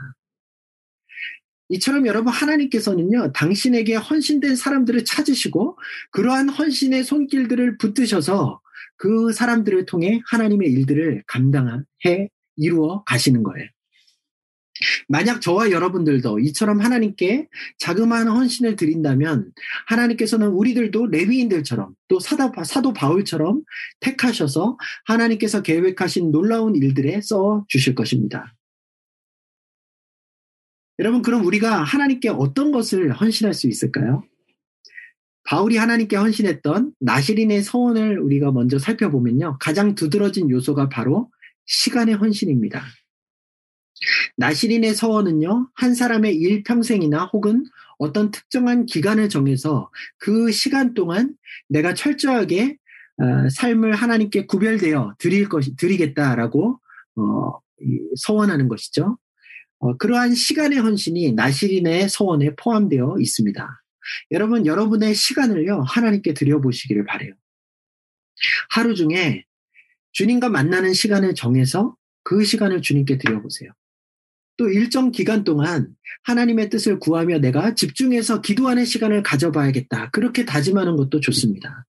[1.68, 5.78] 이처럼 여러분 하나님께서는요 당신에게 헌신된 사람들을 찾으시고
[6.10, 8.60] 그러한 헌신의 손길들을 붙드셔서
[8.96, 11.84] 그 사람들을 통해 하나님의 일들을 감당해
[12.56, 13.68] 이루어 가시는 거예요.
[15.08, 19.52] 만약 저와 여러분들도 이처럼 하나님께 자그마한 헌신을 드린다면
[19.86, 23.62] 하나님께서는 우리들도 레위인들처럼 또 사도, 사도 바울처럼
[24.00, 28.54] 택하셔서 하나님께서 계획하신 놀라운 일들에 써 주실 것입니다.
[30.98, 34.22] 여러분, 그럼 우리가 하나님께 어떤 것을 헌신할 수 있을까요?
[35.44, 39.56] 바울이 하나님께 헌신했던 나시린의 서원을 우리가 먼저 살펴보면요.
[39.58, 41.30] 가장 두드러진 요소가 바로
[41.64, 42.84] 시간의 헌신입니다.
[44.40, 47.62] 나시린의 서원은요, 한 사람의 일평생이나 혹은
[47.98, 51.34] 어떤 특정한 기간을 정해서 그 시간 동안
[51.68, 52.78] 내가 철저하게
[53.18, 56.80] 어, 삶을 하나님께 구별되어 드릴 것이, 드리겠다라고,
[57.16, 57.60] 어,
[58.16, 59.18] 서원하는 것이죠.
[59.78, 63.82] 어, 그러한 시간의 헌신이 나시린의 서원에 포함되어 있습니다.
[64.30, 67.34] 여러분, 여러분의 시간을요, 하나님께 드려보시기를 바래요.
[68.70, 69.44] 하루 중에
[70.12, 73.70] 주님과 만나는 시간을 정해서 그 시간을 주님께 드려보세요.
[74.60, 75.88] 또 일정 기간 동안
[76.24, 80.10] 하나님의 뜻을 구하며 내가 집중해서 기도하는 시간을 가져봐야겠다.
[80.10, 81.86] 그렇게 다짐하는 것도 좋습니다.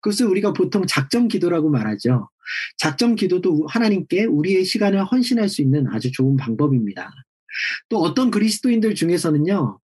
[0.00, 2.30] 그것을 우리가 보통 작정 기도라고 말하죠.
[2.78, 7.10] 작정 기도도 하나님께 우리의 시간을 헌신할 수 있는 아주 좋은 방법입니다.
[7.88, 9.80] 또 어떤 그리스도인들 중에서는요,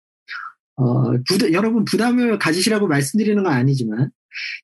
[0.76, 4.10] 어, 부담, 여러분 부담을 가지시라고 말씀드리는 건 아니지만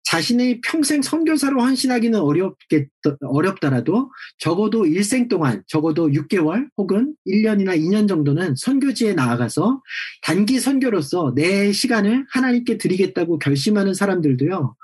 [0.05, 2.89] 자신의 평생 선교사로 헌신하기는 어렵겠,
[3.21, 9.83] 어렵더라도 적어도 일생 동안 적어도 6개월 혹은 1년이나 2년 정도는 선교지에 나아가서
[10.23, 14.75] 단기 선교로서 내 시간을 하나님께 드리겠다고 결심하는 사람들도요,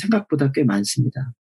[0.00, 1.32] 생각보다 꽤 많습니다.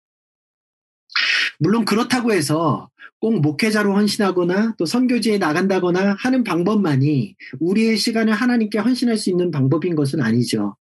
[1.59, 2.89] 물론 그렇다고 해서
[3.21, 9.95] 꼭 목회자로 헌신하거나 또 선교지에 나간다거나 하는 방법만이 우리의 시간을 하나님께 헌신할 수 있는 방법인
[9.95, 10.77] 것은 아니죠.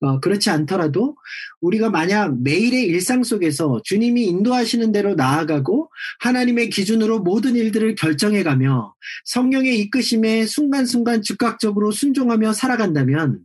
[0.00, 1.16] 어, 그렇지 않더라도
[1.60, 9.78] 우리가 만약 매일의 일상 속에서 주님이 인도하시는 대로 나아가고 하나님의 기준으로 모든 일들을 결정해가며 성령의
[9.80, 13.40] 이끄심에 순간순간 즉각적으로 순종하며 살아간다면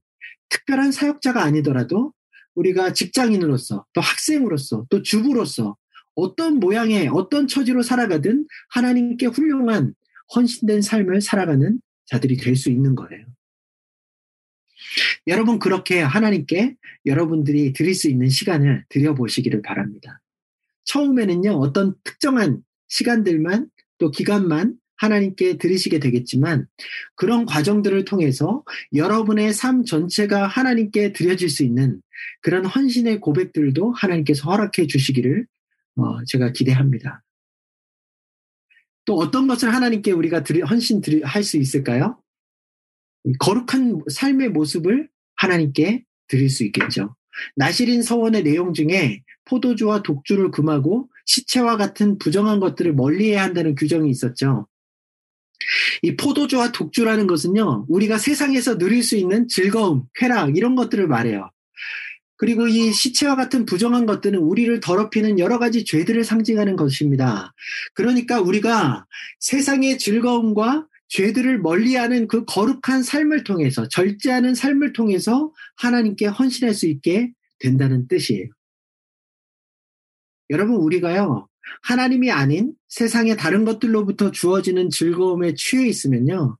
[0.49, 2.12] 특별한 사역자가 아니더라도
[2.55, 5.77] 우리가 직장인으로서 또 학생으로서 또 주부로서
[6.15, 9.93] 어떤 모양의 어떤 처지로 살아가든 하나님께 훌륭한
[10.36, 13.26] 헌신된 삶을 살아가는 자들이 될 수 있는 거예요.
[15.28, 20.19] 여러분 그렇게 하나님께 여러분들이 드릴 수 있는 시간을 드려보시기를 바랍니다.
[20.86, 26.67] 처음에는요, 어떤 특정한 시간들만 또 기간만 하나님께 드리시게 되겠지만
[27.15, 32.02] 그런 과정들을 통해서 여러분의 삶 전체가 하나님께 드려질 수 있는
[32.41, 35.47] 그런 헌신의 고백들도 하나님께서 허락해 주시기를
[35.95, 37.23] 어, 제가 기대합니다.
[39.06, 42.21] 또 어떤 것을 하나님께 우리가 드리, 헌신 할 수 있을까요?
[43.39, 47.15] 거룩한 삶의 모습을 하나님께 드릴 수 있겠죠.
[47.56, 54.67] 나시린 서원의 내용 중에 포도주와 독주를 금하고 시체와 같은 부정한 것들을 멀리해야 한다는 규정이 있었죠.
[56.01, 61.51] 이 포도주와 독주라는 것은요, 우리가 세상에서 누릴 수 있는 즐거움, 쾌락, 이런 것들을 말해요.
[62.41, 67.54] 그리고 이 시체와 같은 부정한 것들은 우리를 더럽히는 여러 가지 죄들을 상징하는 것입니다.
[67.93, 69.06] 그러니까 우리가
[69.39, 77.32] 세상의 즐거움과 죄들을 멀리하는 그 거룩한 삶을 통해서 절제하는 삶을 통해서 하나님께 헌신할 수 있게
[77.60, 78.47] 된다는 뜻이에요.
[80.49, 81.47] 여러분 우리가요
[81.84, 86.58] 하나님이 아닌 세상의 다른 것들로부터 주어지는 즐거움에 취해 있으면요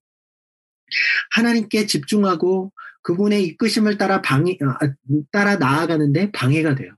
[1.32, 2.72] 하나님께 집중하고
[3.04, 4.94] 그분의 이끄심을 따라 방해, 아,
[5.32, 6.94] 따라 나아가는데 방해가 돼요.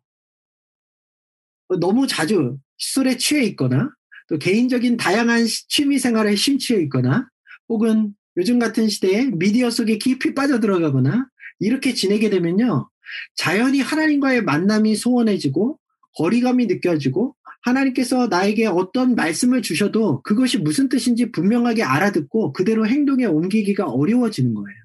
[1.80, 3.90] 너무 자주 술에 취해 있거나
[4.30, 7.28] 또 개인적인 다양한 취미 생활에 심취해 있거나
[7.70, 11.28] 혹은 요즘 같은 시대에 미디어 속에 깊이 빠져들어가거나
[11.60, 12.90] 이렇게 지내게 되면요.
[13.36, 15.80] 자연히 하나님과의 만남이 소원해지고
[16.18, 23.86] 거리감이 느껴지고 하나님께서 나에게 어떤 말씀을 주셔도 그것이 무슨 뜻인지 분명하게 알아듣고 그대로 행동에 옮기기가
[23.86, 24.83] 어려워지는 거예요.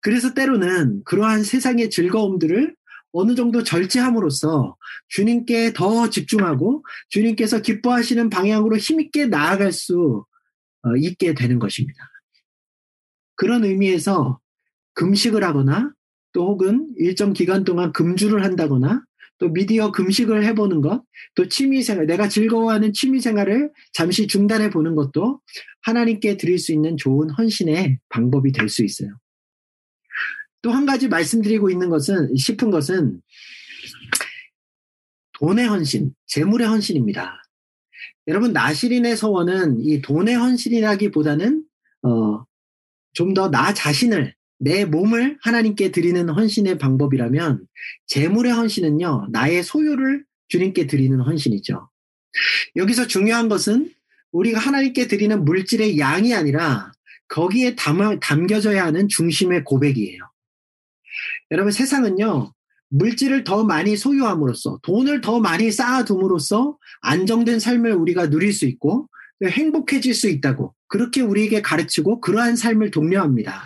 [0.00, 2.74] 그래서 때로는 그러한 세상의 즐거움들을
[3.12, 4.76] 어느 정도 절제함으로써
[5.08, 10.24] 주님께 더 집중하고 주님께서 기뻐하시는 방향으로 힘있게 나아갈 수
[10.84, 12.08] 어, 있게 되는 것입니다.
[13.36, 14.40] 그런 의미에서
[14.94, 15.92] 금식을 하거나
[16.32, 19.04] 또 혹은 일정 기간 동안 금주를 한다거나
[19.38, 21.02] 또 미디어 금식을 해보는 것,
[21.34, 25.40] 또 취미생활, 내가 즐거워하는 취미생활을 잠시 중단해 보는 것도
[25.82, 29.10] 하나님께 드릴 수 있는 좋은 헌신의 방법이 될 수 있어요.
[30.62, 33.20] 또 한 가지 말씀드리고 있는 것은, 싶은 것은
[35.40, 37.42] 돈의 헌신, 재물의 헌신입니다.
[38.28, 41.64] 여러분, 나시린의 서원은 이 돈의 헌신이라기보다는,
[42.04, 42.44] 어,
[43.12, 47.66] 좀 더 나 자신을 내 몸을 하나님께 드리는 헌신의 방법이라면
[48.06, 51.90] 재물의 헌신은요, 나의 소유를 주님께 드리는 헌신이죠.
[52.76, 53.92] 여기서 중요한 것은
[54.30, 56.92] 우리가 하나님께 드리는 물질의 양이 아니라
[57.28, 60.31] 거기에 담아, 담겨져야 하는 중심의 고백이에요.
[61.50, 62.52] 여러분 세상은요,
[62.88, 69.08] 물질을 더 많이 소유함으로써 돈을 더 많이 쌓아둠으로써 안정된 삶을 우리가 누릴 수 있고
[69.42, 73.64] 행복해질 수 있다고 그렇게 우리에게 가르치고 그러한 삶을 독려합니다.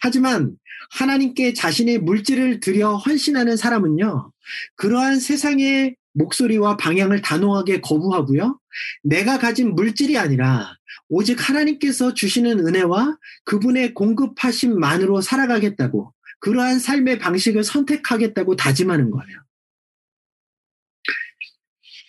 [0.00, 0.56] 하지만
[0.90, 4.32] 하나님께 자신의 물질을 들여 헌신하는 사람은요,
[4.76, 8.58] 그러한 세상의 목소리와 방향을 단호하게 거부하고요,
[9.02, 10.76] 내가 가진 물질이 아니라
[11.08, 16.12] 오직 하나님께서 주시는 은혜와 그분의 공급하심만으로 살아가겠다고,
[16.44, 19.38] 그러한 삶의 방식을 선택하겠다고 다짐하는 거예요.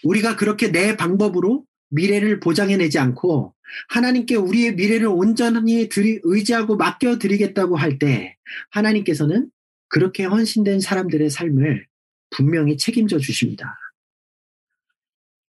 [0.03, 3.55] 우리가 그렇게 내 방법으로 미래를 보장해내지 않고
[3.87, 8.35] 하나님께 우리의 미래를 온전히 드리, 의지하고 맡겨드리겠다고 할 때
[8.71, 9.49] 하나님께서는
[9.87, 11.87] 그렇게 헌신된 사람들의 삶을
[12.29, 13.77] 분명히 책임져 주십니다.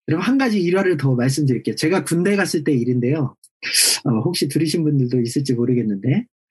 [0.08, 1.76] 여러분 한 가지 일화를 더 말씀드릴게요.
[1.76, 3.36] 제가 군대 갔을 때 일인데요.
[4.06, 6.41] 어, 혹시 들으신 분들도 있을지 모르겠는데 어,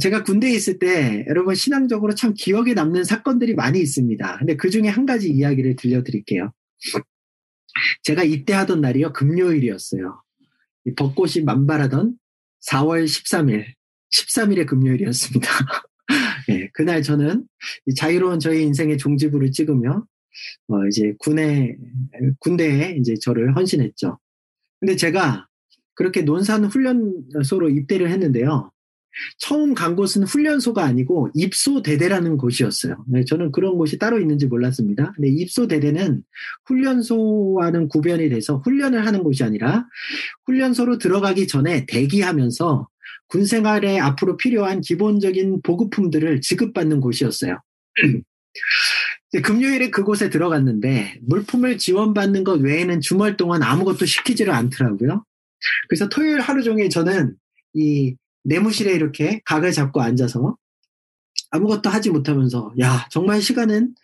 [0.00, 4.38] 제가 군대에 있을 때 여러분 신앙적으로 참 기억에 남는 사건들이 많이 있습니다.
[4.38, 6.52] 근데 그 중에 한 가지 이야기를 들려드릴게요.
[8.02, 10.22] 제가 입대하던 날이요 금요일이었어요.
[10.96, 12.16] 벚꽃이 만발하던
[12.70, 13.66] 4월 13일,
[14.12, 15.48] 13일의 금요일이었습니다.
[16.50, 17.46] 예, 그날 저는
[17.96, 20.06] 자유로운 저의 인생의 종지부를 찍으며
[20.68, 21.76] 어, 이제 군에
[22.40, 24.18] 군대에 이제 저를 헌신했죠.
[24.80, 25.48] 근데 제가
[25.94, 28.70] 그렇게 논산 훈련소로 입대를 했는데요.
[29.38, 33.04] 처음 간 곳은 훈련소가 아니고 입소대대라는 곳이었어요.
[33.08, 35.12] 네, 저는 그런 곳이 따로 있는지 몰랐습니다.
[35.16, 36.22] 근데 입소대대는
[36.66, 39.86] 훈련소와는 구별이 돼서 훈련을 하는 곳이 아니라
[40.46, 42.88] 훈련소로 들어가기 전에 대기하면서
[43.28, 47.60] 군 생활에 앞으로 필요한 기본적인 보급품들을 지급받는 곳이었어요.
[49.42, 55.24] 금요일에 그곳에 들어갔는데 물품을 지원받는 것 외에는 주말 동안 아무것도 시키지를 않더라고요.
[55.88, 57.34] 그래서 토요일 하루 종일 저는
[57.74, 60.56] 이 내무실에 이렇게 각을 잡고 앉아서
[61.50, 63.94] 아무것도 하지 못하면서 야 정말 시간은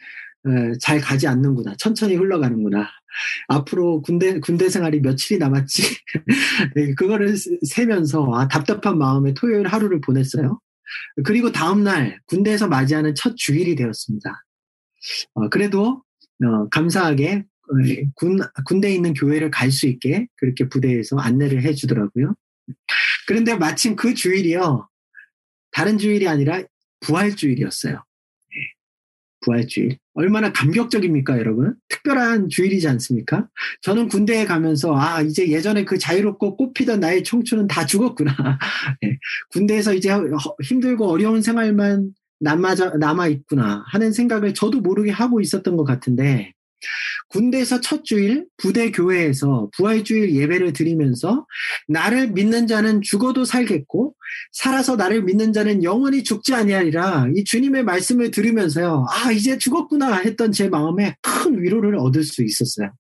[0.80, 2.88] 잘 가지 않는구나 천천히 흘러가는구나
[3.48, 5.82] 앞으로 군대 군대 생활이 며칠이 남았지
[6.76, 7.34] 네, 그거를
[7.66, 10.60] 세면서 아, 답답한 마음에 토요일 하루를 보냈어요.
[11.24, 14.44] 그리고 다음 날 군대에서 맞이하는 첫 주일이 되었습니다.
[15.34, 16.02] 어, 그래도
[16.44, 17.74] 어, 감사하게 어,
[18.14, 22.34] 군 군대에 있는 교회를 갈 수 있게 그렇게 부대에서 안내를 해주더라고요.
[23.30, 24.88] 그런데 마침 그 주일이요.
[25.70, 26.64] 다른 주일이 아니라
[26.98, 27.94] 부활주일이었어요.
[27.94, 28.56] 네.
[29.42, 29.98] 부활주일.
[30.14, 31.76] 얼마나 감격적입니까, 여러분?
[31.86, 33.48] 특별한 주일이지 않습니까?
[33.82, 38.58] 저는 군대에 가면서, 아, 이제 예전에 그 자유롭고 꽃피던 나의 청춘은 다 죽었구나.
[39.00, 39.16] 네.
[39.54, 40.10] 군대에서 이제
[40.64, 46.52] 힘들고 어려운 생활만 남아, 남아있구나 하는 생각을 저도 모르게 하고 있었던 것 같은데,
[47.28, 51.46] 군대에서 첫 주일 부대 교회에서 부활 주일 예배를 드리면서
[51.88, 54.14] 나를 믿는 자는 죽어도 살겠고
[54.52, 60.52] 살아서 나를 믿는 자는 영원히 죽지 아니하리라 이 주님의 말씀을 들으면서요 아 이제 죽었구나 했던
[60.52, 62.90] 제 마음에 큰 위로를 얻을 수 있었어요.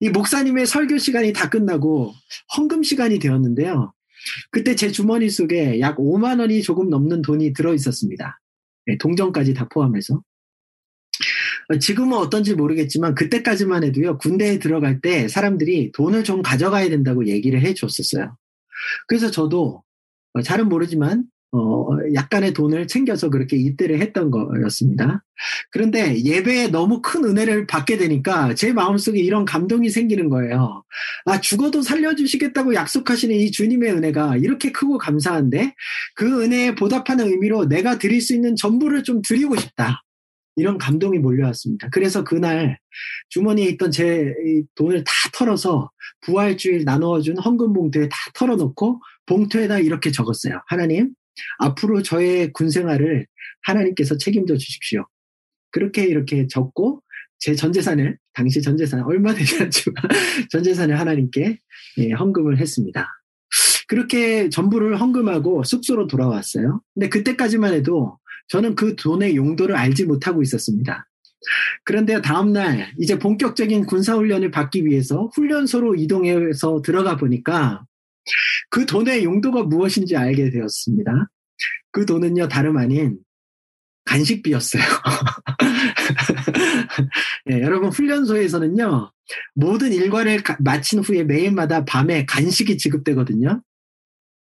[0.00, 2.14] 이 목사님의 설교 시간이 다 끝나고
[2.56, 3.92] 헌금 시간이 되었는데요.
[4.50, 8.40] 그때 제 주머니 속에 약 5만 원이 조금 넘는 돈이 들어 있었습니다.
[8.86, 10.22] 네, 동전까지 다 포함해서.
[11.78, 17.74] 지금은 어떤지 모르겠지만 그때까지만 해도요 군대에 들어갈 때 사람들이 돈을 좀 가져가야 된다고 얘기를 해
[17.74, 18.36] 줬었어요.
[19.06, 19.82] 그래서 저도
[20.32, 25.24] 어, 잘은 모르지만 어, 약간의 돈을 챙겨서 그렇게 입대를 했던 거였습니다.
[25.72, 30.84] 그런데 예배에 너무 큰 은혜를 받게 되니까 제 마음속에 이런 감동이 생기는 거예요.
[31.24, 35.74] 아, 죽어도 살려주시겠다고 약속하시는 이 주님의 은혜가 이렇게 크고 감사한데
[36.14, 40.04] 그 은혜에 보답하는 의미로 내가 드릴 수 있는 전부를 좀 드리고 싶다.
[40.60, 41.88] 이런 감동이 몰려왔습니다.
[41.90, 42.78] 그래서 그날
[43.30, 44.34] 주머니에 있던 제
[44.74, 45.90] 돈을 다 털어서
[46.20, 50.60] 부활주일 나누어준 헌금 봉투에 다 털어놓고 봉투에다 이렇게 적었어요.
[50.66, 51.14] 하나님,
[51.58, 53.26] 앞으로 저의 군 생활을
[53.62, 55.06] 하나님께서 책임져 주십시오.
[55.70, 57.02] 그렇게 이렇게 적고
[57.38, 59.94] 제 전재산을 당시 전재산 얼마 되지 않지만
[60.50, 61.58] 전재산을 하나님께
[61.98, 63.08] 예, 헌금을 했습니다.
[63.88, 66.82] 그렇게 전부를 헌금하고 숙소로 돌아왔어요.
[66.94, 68.18] 근데 그때까지만 해도
[68.50, 71.06] 저는 그 돈의 용도를 알지 못하고 있었습니다.
[71.84, 77.84] 그런데 다음날 이제 본격적인 군사훈련을 받기 위해서 훈련소로 이동해서 들어가 보니까
[78.68, 81.30] 그 돈의 용도가 무엇인지 알게 되었습니다.
[81.92, 83.18] 그 돈은요, 다름 아닌
[84.04, 84.82] 간식비였어요.
[87.46, 89.12] 네, 여러분, 훈련소에서는요,
[89.54, 93.62] 모든 일과를 마친 후에 매일마다 밤에 간식이 지급되거든요.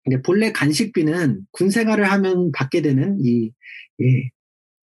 [0.04, 3.50] 근데 본래 간식비는 군 생활을 하면 받게 되는 이,
[3.98, 4.30] 이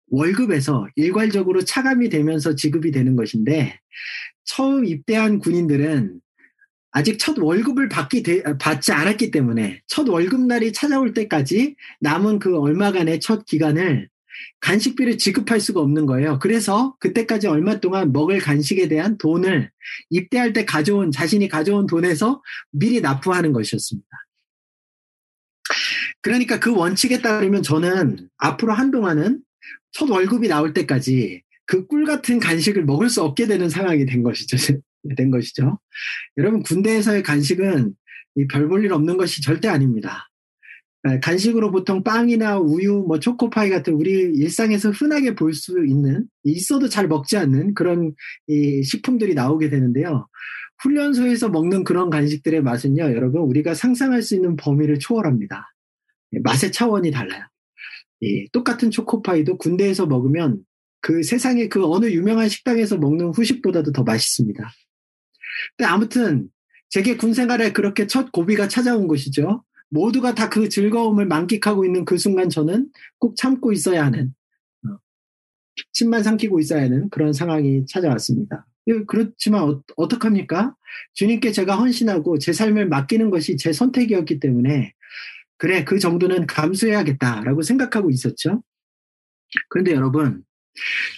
[0.08, 3.80] 월급에서 일괄적으로 차감이 되면서 지급이 되는 것인데
[4.46, 6.20] 처음 입대한 군인들은
[6.92, 12.58] 아직 첫 월급을 받기 되, 받지 않았기 때문에 첫 월급 날이 찾아올 때까지 남은 그
[12.58, 14.10] 얼마간의 첫 기간을
[14.60, 16.40] 간식비를 지급할 수가 없는 거예요.
[16.40, 19.72] 그래서 그때까지 얼마 동안 먹을 간식에 대한 돈을
[20.10, 22.42] 입대할 때 가져온 자신이 가져온 돈에서
[22.72, 24.08] 미리 납부하는 것이었습니다.
[26.22, 29.42] 그러니까 그 원칙에 따르면 저는 앞으로 한동안은
[29.92, 34.58] 첫 월급이 나올 때까지 그 꿀 같은 간식을 먹을 수 없게 되는 상황이 된 것이죠.
[35.18, 35.80] 된 것이죠.
[36.38, 37.94] 여러분 군대에서의 간식은
[38.50, 40.30] 별 볼 일 없는 것이 절대 아닙니다.
[41.24, 47.08] 간식으로 보통 빵이나 우유, 뭐 초코파이 같은 우리 일상에서 흔하게 볼 수 있는 있어도 잘
[47.08, 48.14] 먹지 않는 그런
[48.84, 50.28] 식품들이 나오게 되는데요.
[50.84, 55.71] 훈련소에서 먹는 그런 간식들의 맛은요, 여러분 우리가 상상할 수 있는 범위를 초월합니다.
[56.44, 57.44] 맛의 차원이 달라요.
[58.24, 60.64] 예, 똑같은 초코파이도 군대에서 먹으면
[61.02, 64.72] 그 세상에 그 어느 유명한 식당에서 먹는 후식보다도 더 맛있습니다.
[65.78, 66.50] 근데 아무튼
[66.90, 69.64] 제게 군 생활에 그렇게 첫 고비가 찾아온 것이죠.
[69.90, 74.34] 모두가 다 그 즐거움을 만끽하고 있는 그 순간 저는 꼭 참고 있어야 하는,
[74.86, 74.98] 어,
[75.92, 78.68] 침만 삼키고 있어야 하는 그런 상황이 찾아왔습니다.
[78.88, 80.76] 예, 그렇지만 어, 어떡합니까?
[81.14, 84.94] 주님께 제가 헌신하고 제 삶을 맡기는 것이 제 선택이었기 때문에
[85.62, 88.64] 그래, 그 정도는 감수해야겠다라고 생각하고 있었죠.
[89.70, 90.44] 그런데 여러분,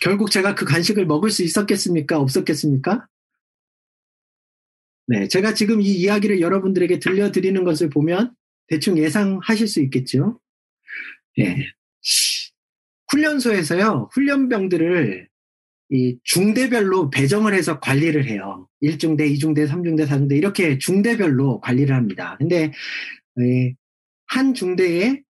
[0.01, 2.19] 결국 제가 그 간식을 먹을 수 있었겠습니까?
[2.19, 3.07] 없었겠습니까?
[5.07, 8.35] 네, 제가 지금 이 이야기를 여러분들에게 들려드리는 것을 보면
[8.67, 10.41] 대충 예상하실 수 있겠죠.
[11.37, 11.65] 네.
[13.13, 15.29] 훈련소에서요, 훈련병들을
[15.91, 18.67] 이 중대별로 배정을 해서 관리를 해요.
[18.81, 22.35] 1중대, 2중대, 3중대, 4중대 이렇게 중대별로 관리를 합니다.
[22.39, 22.73] 근데
[23.39, 23.75] 예,
[24.33, 25.21] 한 중대에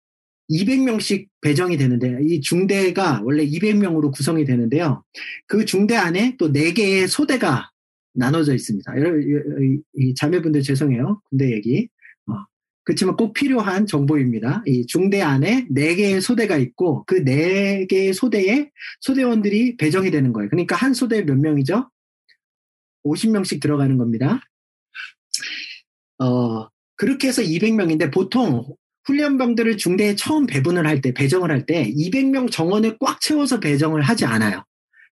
[0.49, 5.03] 200명씩 배정이 되는데 이 중대가 원래 200명으로 구성이 되는데요.
[5.45, 7.69] 그 중대 안에 또 4개의 소대가
[8.13, 8.93] 나눠져 있습니다.
[9.95, 11.21] 이 자매분들 죄송해요.
[11.29, 11.89] 군대 얘기.
[12.27, 12.33] 어.
[12.85, 14.63] 그렇지만 꼭 필요한 정보입니다.
[14.67, 18.69] 이 중대 안에 4개의 소대가 있고 그 4개의 소대에
[19.01, 20.49] 소대원들이 배정이 되는 거예요.
[20.49, 21.89] 그러니까 한 소대에 몇 명이죠?
[23.05, 24.39] 50명씩 들어가는 겁니다.
[26.19, 28.65] 어, 그렇게 해서 200명인데 보통
[29.05, 34.25] 훈련병들을 중대에 처음 배분을 할 때, 배정을 할 때 200명 정원을 꽉 채워서 배정을 하지
[34.25, 34.63] 않아요.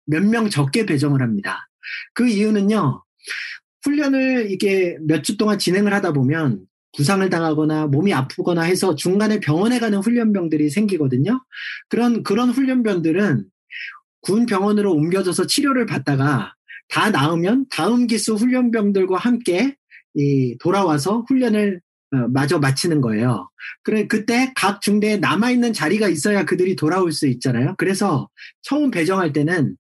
[0.07, 1.68] 몇 명 적게 배정을 합니다.
[2.14, 3.05] 그 이유는요,
[3.84, 6.61] 훈련을 이게 몇 주 동안 진행을 하다 보면
[6.97, 11.45] 부상을 당하거나 몸이 아프거나 해서 중간에 병원에 가는 훈련병들이 생기거든요.
[11.88, 13.45] 그런, 그런 훈련병들은
[14.22, 16.55] 군 병원으로 옮겨져서 치료를 받다가
[16.88, 19.76] 다 나으면 다음 기수 훈련병들과 함께
[20.14, 23.49] 이 돌아와서 훈련을 어, 마저 마치는 거예요.
[23.83, 27.75] 그래 그때 각 중대에 남아 있는 자리가 있어야 그들이 돌아올 수 있잖아요.
[27.79, 28.29] 그래서
[28.63, 29.77] 처음 배정할 때는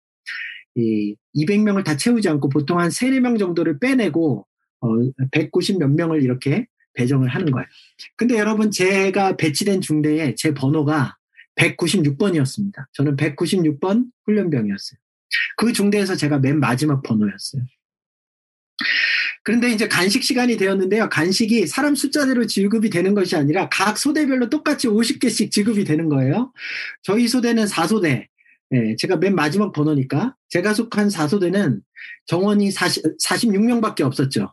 [0.76, 4.46] 이 200명을 다 채우지 않고 보통 한 3, 4명 정도를 빼내고
[4.80, 4.88] 어,
[5.32, 7.66] 190 몇 명을 이렇게 배정을 하는 거예요.
[8.16, 11.16] 근데 여러분 제가 배치된 중대에 제 번호가
[11.56, 12.86] 196번이었습니다.
[12.92, 14.98] 저는 196번 훈련병이었어요.
[15.56, 17.62] 그 중대에서 제가 맨 마지막 번호였어요.
[19.42, 21.08] 그런데 이제 간식 시간이 되었는데요.
[21.08, 26.52] 간식이 사람 숫자대로 지급이 되는 것이 아니라 각 소대별로 똑같이 50개씩 지급이 되는 거예요.
[27.02, 28.26] 저희 소대는 4소대.
[28.72, 31.80] 예, 제가 맨 마지막 번호니까 제가 속한 4소대는
[32.26, 34.52] 정원이 40, 46명밖에 없었죠.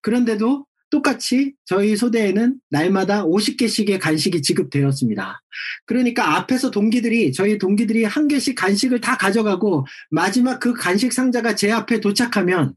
[0.00, 5.40] 그런데도 똑같이 저희 소대에는 날마다 50개씩의 간식이 지급되었습니다.
[5.86, 11.70] 그러니까 앞에서 동기들이 저희 동기들이 한 개씩 간식을 다 가져가고 마지막 그 간식 상자가 제
[11.70, 12.74] 앞에 도착하면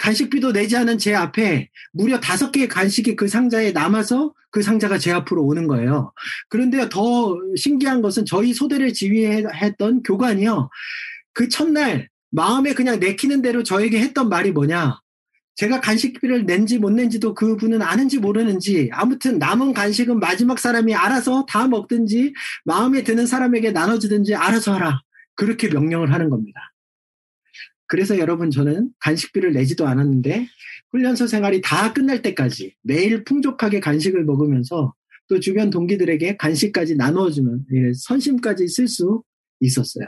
[0.00, 5.12] 간식비도 내지 않은 제 앞에 무려 다섯 개의 간식이 그 상자에 남아서 그 상자가 제
[5.12, 6.12] 앞으로 오는 거예요.
[6.48, 10.70] 그런데 더 신기한 것은 저희 소대를 지휘했던 교관이요.
[11.34, 14.98] 그 첫날 마음에 그냥 내키는 대로 저에게 했던 말이 뭐냐.
[15.56, 21.68] 제가 간식비를 낸지 못 낸지도 그분은 아는지 모르는지 아무튼 남은 간식은 마지막 사람이 알아서 다
[21.68, 22.32] 먹든지
[22.64, 25.02] 마음에 드는 사람에게 나눠주든지 알아서 하라.
[25.34, 26.72] 그렇게 명령을 하는 겁니다.
[27.90, 30.46] 그래서 여러분 저는 간식비를 내지도 않았는데
[30.92, 34.94] 훈련소 생활이 다 끝날 때까지 매일 풍족하게 간식을 먹으면서
[35.28, 37.66] 또 주변 동기들에게 간식까지 나누어주면
[37.96, 39.24] 선심까지 쓸 수
[39.58, 40.06] 있었어요.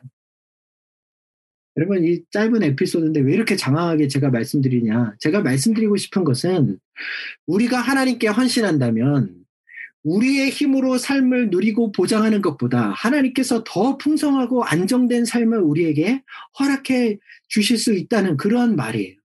[1.76, 5.16] 여러분 이 짧은 에피소드인데 왜 이렇게 장황하게 제가 말씀드리냐?
[5.18, 6.78] 제가 말씀드리고 싶은 것은
[7.47, 9.41] 우리가 하나님께 헌신한다면
[10.05, 16.22] 우리의 힘으로 삶을 누리고 보장하는 것보다 하나님께서 더 풍성하고 안정된 삶을 우리에게
[16.59, 19.16] 허락해 주실 수 있다는 그런 말이에요.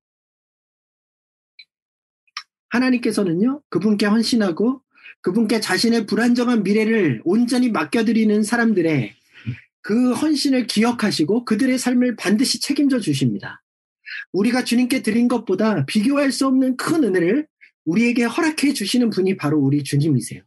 [2.69, 4.81] 하나님께서는요, 그분께 헌신하고
[5.21, 9.15] 그분께 자신의 불안정한 미래를 온전히 맡겨드리는 사람들의
[9.81, 13.63] 그 헌신을 기억하시고 그들의 삶을 반드시 책임져 주십니다.
[14.31, 17.47] 우리가 주님께 드린 것보다 비교할 수 없는 큰 은혜를
[17.85, 20.43] 우리에게 허락해 주시는 분이 바로 우리 주님이세요.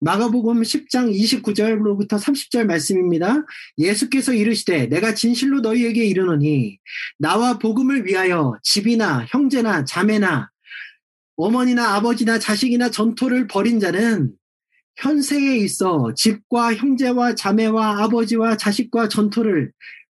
[0.00, 3.44] 마가복음 10장 29절로부터 30절 말씀입니다.
[3.78, 6.78] 예수께서 이르시되 내가 진실로 너희에게 이르노니
[7.18, 10.50] 나와 복음을 위하여 집이나 형제나 자매나
[11.36, 14.32] 어머니나 아버지나 자식이나 전토를 벌인 자는
[14.96, 19.72] 현세에 있어 집과 형제와 자매와 아버지와 자식과 전토를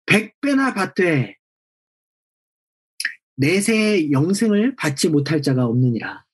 [0.06, 1.36] 백배나 받되
[3.36, 6.24] 내세의 영생을 받지 못할 자가 없느니라.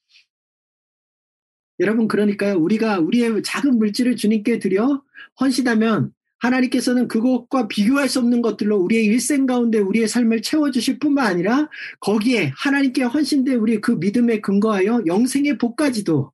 [1.81, 5.03] 여러분 그러니까요 우리가 우리의 작은 물질을 주님께 드려
[5.41, 11.69] 헌신하면 하나님께서는 그것과 비교할 수 없는 것들로 우리의 일생 가운데 우리의 삶을 채워주실 뿐만 아니라
[12.01, 16.33] 거기에 하나님께 헌신된 우리 그 믿음에 근거하여 영생의 복까지도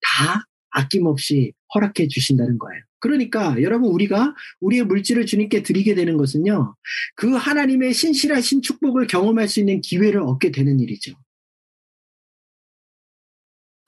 [0.00, 2.82] 다 아낌없이 허락해 주신다는 거예요.
[3.00, 6.74] 그러니까 여러분 우리가 우리의 물질을 주님께 드리게 되는 것은요.
[7.16, 11.12] 그 하나님의 신실하신 축복을 경험할 수 있는 기회를 얻게 되는 일이죠.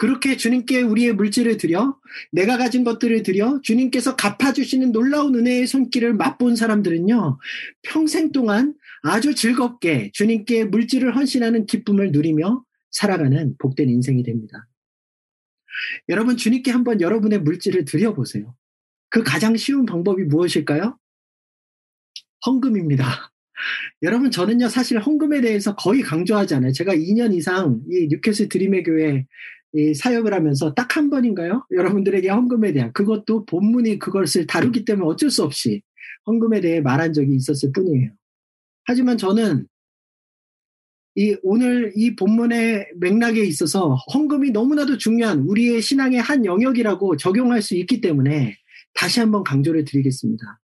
[0.03, 1.97] 그렇게 주님께 우리의 물질을 드려
[2.33, 7.39] 내가 가진 것들을 드려 주님께서 갚아주시는 놀라운 은혜의 손길을 맛본 사람들은요
[7.83, 8.75] 평생 동안
[9.05, 14.67] 아주 즐겁게 주님께 물질을 헌신하는 기쁨을 누리며 살아가는 복된 인생이 됩니다.
[16.09, 18.57] 여러분 주님께 한번 여러분의 물질을 드려보세요.
[19.09, 20.99] 그 가장 쉬운 방법이 무엇일까요?
[22.45, 23.07] 헌금입니다.
[24.03, 26.73] 여러분 저는요 사실 헌금에 대해서 거의 강조하지 않아요.
[26.73, 29.27] 제가 2년 이상 이 뉴캐슬 드림의 교회
[29.75, 31.65] 이 사역을 하면서 딱 한 번인가요?
[31.71, 35.83] 여러분들에게 헌금에 대한 그것도 본문이 그것을 다루기 때문에 어쩔 수 없이
[36.27, 38.11] 헌금에 대해 말한 적이 있었을 뿐이에요.
[38.85, 39.67] 하지만 저는
[41.15, 47.75] 이 오늘 이 본문의 맥락에 있어서 헌금이 너무나도 중요한 우리의 신앙의 한 영역이라고 적용할 수
[47.77, 48.57] 있기 때문에
[48.95, 50.61] 다시 한번 강조를 드리겠습니다.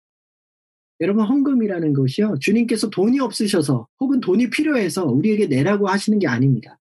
[1.02, 6.80] 여러분 헌금이라는 것이요 주님께서 돈이 없으셔서 혹은 돈이 필요해서 우리에게 내라고 하시는 게 아닙니다.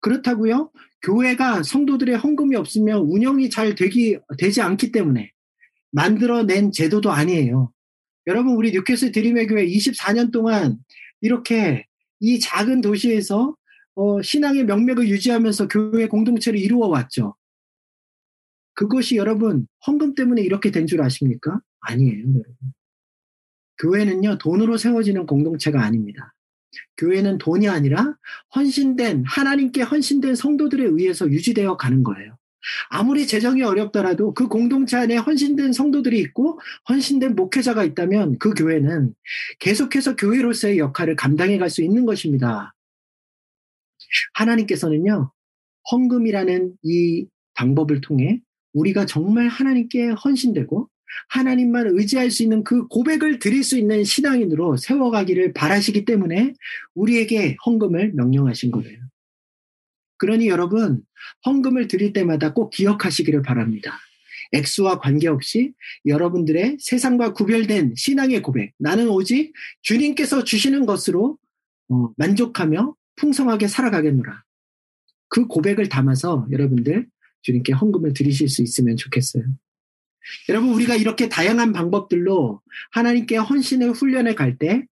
[0.00, 0.70] 그렇다고요
[1.02, 5.30] 교회가 성도들의 헌금이 없으면 운영이 잘 되기 되지 않기 때문에
[5.92, 7.72] 만들어낸 제도도 아니에요.
[8.26, 10.78] 여러분 우리 뉴캐슬 드림의 교회 24년 동안
[11.20, 11.86] 이렇게
[12.20, 13.56] 이 작은 도시에서
[13.94, 17.34] 어, 신앙의 명맥을 유지하면서 교회 공동체를 이루어 왔죠.
[18.74, 21.60] 그것이 여러분 헌금 때문에 이렇게 된 줄 아십니까?
[21.80, 22.56] 아니에요, 여러분.
[23.78, 26.34] 교회는요 돈으로 세워지는 공동체가 아닙니다.
[26.96, 28.14] 교회는 돈이 아니라
[28.54, 32.36] 헌신된 하나님께 헌신된 성도들에 의해서 유지되어 가는 거예요.
[32.90, 39.14] 아무리 재정이 어렵더라도 그 공동체 안에 헌신된 성도들이 있고 헌신된 목회자가 있다면 그 교회는
[39.58, 42.74] 계속해서 교회로서의 역할을 감당해 갈 수 있는 것입니다.
[44.34, 45.32] 하나님께서는요,
[45.90, 48.40] 헌금이라는 이 방법을 통해
[48.72, 50.88] 우리가 정말 하나님께 헌신되고
[51.28, 56.54] 하나님만 의지할 수 있는 그 고백을 드릴 수 있는 신앙인으로 세워가기를 바라시기 때문에
[56.94, 58.98] 우리에게 헌금을 명령하신 거예요.
[60.18, 61.02] 그러니 여러분,
[61.46, 63.98] 헌금을 드릴 때마다 꼭 기억하시기를 바랍니다.
[64.52, 65.72] 액수와 관계없이
[66.06, 69.52] 여러분들의 세상과 구별된 신앙의 고백, 나는 오직
[69.82, 71.38] 주님께서 주시는 것으로
[71.88, 74.44] 어, 만족하며 풍성하게 살아가겠노라.
[75.28, 77.06] 그 고백을 담아서 여러분들
[77.42, 79.44] 주님께 헌금을 드리실 수 있으면 좋겠어요.
[80.48, 82.60] 여러분, 우리가 이렇게 다양한 방법들로
[82.92, 84.84] 하나님께 헌신의 훈련에 갈 때,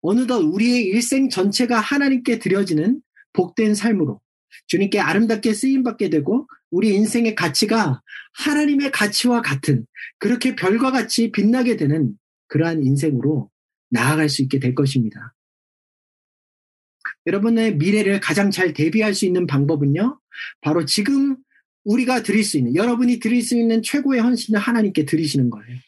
[0.00, 3.00] 어느덧 우리의 일생 전체가 하나님께 드려지는
[3.32, 4.20] 복된 삶으로
[4.66, 8.02] 주님께 아름답게 쓰임받게 되고 우리 인생의 가치가
[8.34, 9.86] 하나님의 가치와 같은
[10.18, 12.14] 그렇게 별과 같이 빛나게 되는
[12.48, 13.50] 그러한 인생으로
[13.90, 15.34] 나아갈 수 있게 될 것입니다.
[17.26, 20.18] 여러분의 미래를 가장 잘 대비할 수 있는 방법은요,
[20.60, 21.36] 바로 지금
[21.84, 25.78] 우리가 드릴 수 있는, 여러분이 드릴 수 있는 최고의 헌신을 하나님께 드리시는 거예요.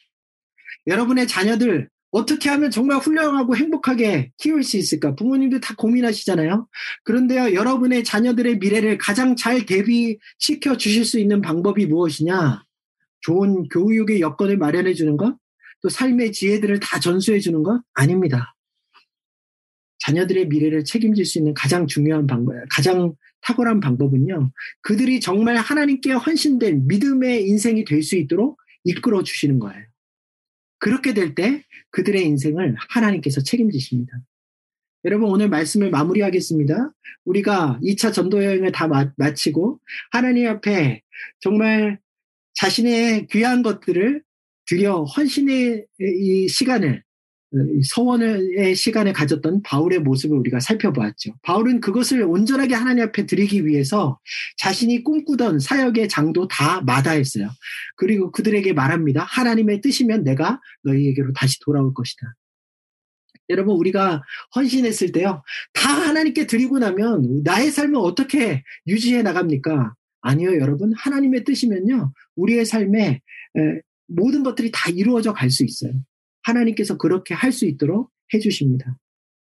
[0.86, 5.16] 여러분의 자녀들, 어떻게 하면 정말 훌륭하고 행복하게 키울 수 있을까?
[5.16, 6.68] 부모님도 다 고민하시잖아요.
[7.02, 12.62] 그런데요, 여러분의 자녀들의 미래를 가장 잘 대비시켜 주실 수 있는 방법이 무엇이냐?
[13.22, 15.36] 좋은 교육의 여건을 마련해 주는 것?
[15.82, 17.82] 또 삶의 지혜들을 다 전수해 주는 것?
[17.94, 18.54] 아닙니다.
[19.98, 23.14] 자녀들의 미래를 책임질 수 있는 가장 중요한 방법, 가장
[23.44, 24.50] 탁월한 방법은요,
[24.82, 29.84] 그들이 정말 하나님께 헌신된 믿음의 인생이 될 수 있도록 이끌어 주시는 거예요.
[30.78, 34.12] 그렇게 될 때 그들의 인생을 하나님께서 책임지십니다.
[35.06, 36.90] 여러분 오늘 말씀을 마무리하겠습니다.
[37.24, 39.80] 우리가 2차 전도 여행을 다 마치고
[40.10, 41.02] 하나님 앞에
[41.40, 42.00] 정말
[42.54, 44.22] 자신의 귀한 것들을
[44.66, 47.03] 드려 헌신의 이 시간을
[47.84, 51.34] 서원의 시간에 가졌던 바울의 모습을 우리가 살펴보았죠.
[51.42, 54.18] 바울은 그것을 온전하게 하나님 앞에 드리기 위해서
[54.58, 57.48] 자신이 꿈꾸던 사역의 장도 다 마다했어요.
[57.96, 59.24] 그리고 그들에게 말합니다.
[59.24, 62.34] 하나님의 뜻이면 내가 너희에게로 다시 돌아올 것이다.
[63.50, 64.22] 여러분 우리가
[64.56, 65.42] 헌신했을 때요.
[65.74, 69.94] 다 하나님께 드리고 나면 나의 삶을 어떻게 유지해 나갑니까?
[70.22, 70.94] 아니요, 여러분.
[70.96, 72.12] 하나님의 뜻이면요.
[72.36, 73.20] 우리의 삶에
[74.06, 75.92] 모든 것들이 다 이루어져 갈 수 있어요.
[76.44, 78.98] 하나님께서 그렇게 할 수 있도록 해주십니다.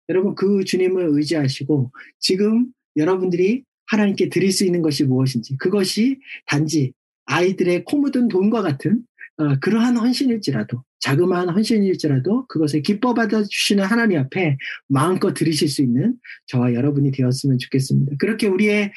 [0.09, 6.93] 여러분 그 주님을 의지하시고 지금 여러분들이 하나님께 드릴 수 있는 것이 무엇인지 그것이 단지
[7.25, 9.03] 아이들의 코 묻은 돈과 같은
[9.41, 16.15] 어, 그러한 헌신일지라도 자그마한 헌신일지라도 그것을 기뻐 받아 주시는 하나님 앞에 마음껏 드리실 수 있는
[16.45, 18.17] 저와 여러분이 되었으면 좋겠습니다.
[18.19, 18.91] 그렇게 우리의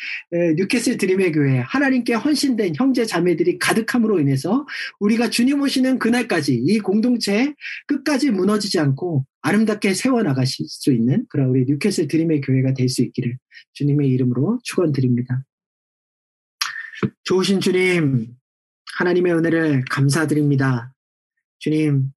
[0.56, 4.66] 뉴캐슬 드림의 교회 하나님께 헌신된 형제 자매들이 가득함으로 인해서
[5.00, 7.54] 우리가 주님 오시는 그날까지 이 공동체
[7.86, 13.02] 끝까지 무너지지 않고 아름답게 세워 나가실 수 있는 그런 우리 뉴캐슬 드림의 교회가 될 수
[13.02, 13.38] 있기를
[13.72, 15.42] 주님의 이름으로 축원드립니다.
[17.24, 18.28] 좋으신 주님,
[18.98, 20.92] 하나님의 은혜를 감사드립니다.
[21.58, 22.10] 주님,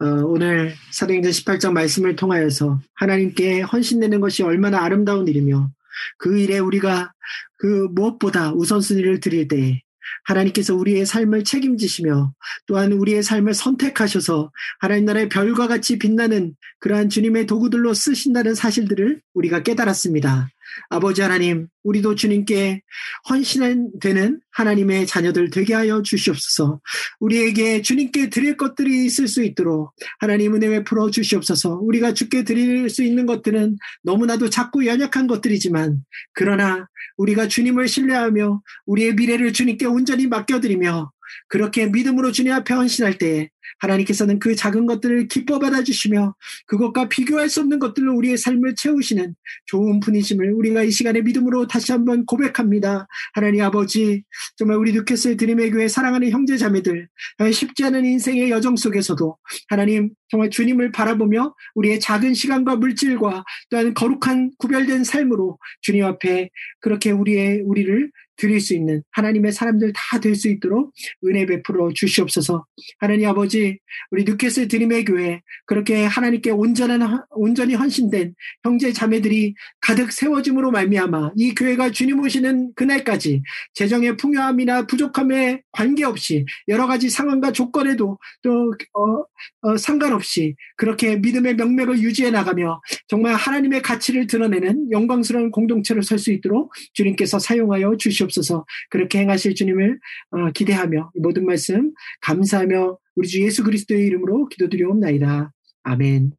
[0.00, 5.70] 어, 오늘 사도행전 18장 말씀을 통하여서 하나님께 헌신되는 것이 얼마나 아름다운 일이며
[6.18, 7.12] 그 일에 우리가
[7.58, 9.80] 그 무엇보다 우선순위를 드릴 때에
[10.24, 12.32] 하나님께서 우리의 삶을 책임지시며
[12.66, 19.62] 또한 우리의 삶을 선택하셔서 하나님 나라의 별과 같이 빛나는 그러한 주님의 도구들로 쓰신다는 사실들을 우리가
[19.62, 20.48] 깨달았습니다.
[20.88, 22.82] 아버지 하나님, 우리도 주님께
[23.28, 26.80] 헌신되는 하나님의 자녀들 되게 하여 주시옵소서.
[27.20, 31.80] 우리에게 주님께 드릴 것들이 있을 수 있도록 하나님 은혜 베풀어 주시옵소서.
[31.82, 36.02] 우리가 주께 드릴 수 있는 것들은 너무나도 작고 연약한 것들이지만
[36.32, 41.12] 그러나 우리가 주님을 신뢰하며 우리의 미래를 주님께 온전히 맡겨드리며
[41.48, 43.50] 그렇게 믿음으로 주님 앞에 헌신할 때
[43.80, 46.34] 하나님께서는 그 작은 것들을 기뻐 받아주시며
[46.66, 49.34] 그것과 비교할 수 없는 것들로 우리의 삶을 채우시는
[49.66, 53.06] 좋은 분이심을 우리가 이 시간에 믿음으로 다시 한번 고백합니다.
[53.34, 54.22] 하나님 아버지,
[54.56, 57.08] 정말 우리 뉴캐슬 드림의 교회 사랑하는 형제 자매들,
[57.52, 59.36] 쉽지 않은 인생의 여정 속에서도
[59.68, 66.50] 하나님 정말 주님을 바라보며 우리의 작은 시간과 물질과 또한 거룩한 구별된 삶으로 주님 앞에
[66.80, 70.92] 그렇게 우리의 우리를 드릴 수 있는 하나님의 사람들 다 될 수 있도록
[71.24, 72.66] 은혜 베풀어 주시옵소서.
[72.98, 73.78] 하나님 아버지,
[74.10, 81.54] 우리 뉴캐슬 드림의 교회 그렇게 하나님께 온전한 온전히 헌신된 형제 자매들이 가득 세워짐으로 말미암아 이
[81.54, 83.42] 교회가 주님 오시는 그날까지
[83.74, 89.24] 재정의 풍요함이나 부족함에 관계없이 여러 가지 상황과 조건에도 또 어,
[89.62, 96.72] 어, 상관없이 그렇게 믿음의 명맥을 유지해 나가며 정말 하나님의 가치를 드러내는 영광스러운 공동체로 설수 있도록
[96.92, 98.25] 주님께서 사용하여 주시옵소서
[98.90, 99.98] 그렇게 행하실 주님을
[100.30, 105.52] 어, 기대하며 모든 말씀 감사하며 우리 주 예수 그리스도의 이름으로 기도드리옵나이다.
[105.82, 106.32] 아멘.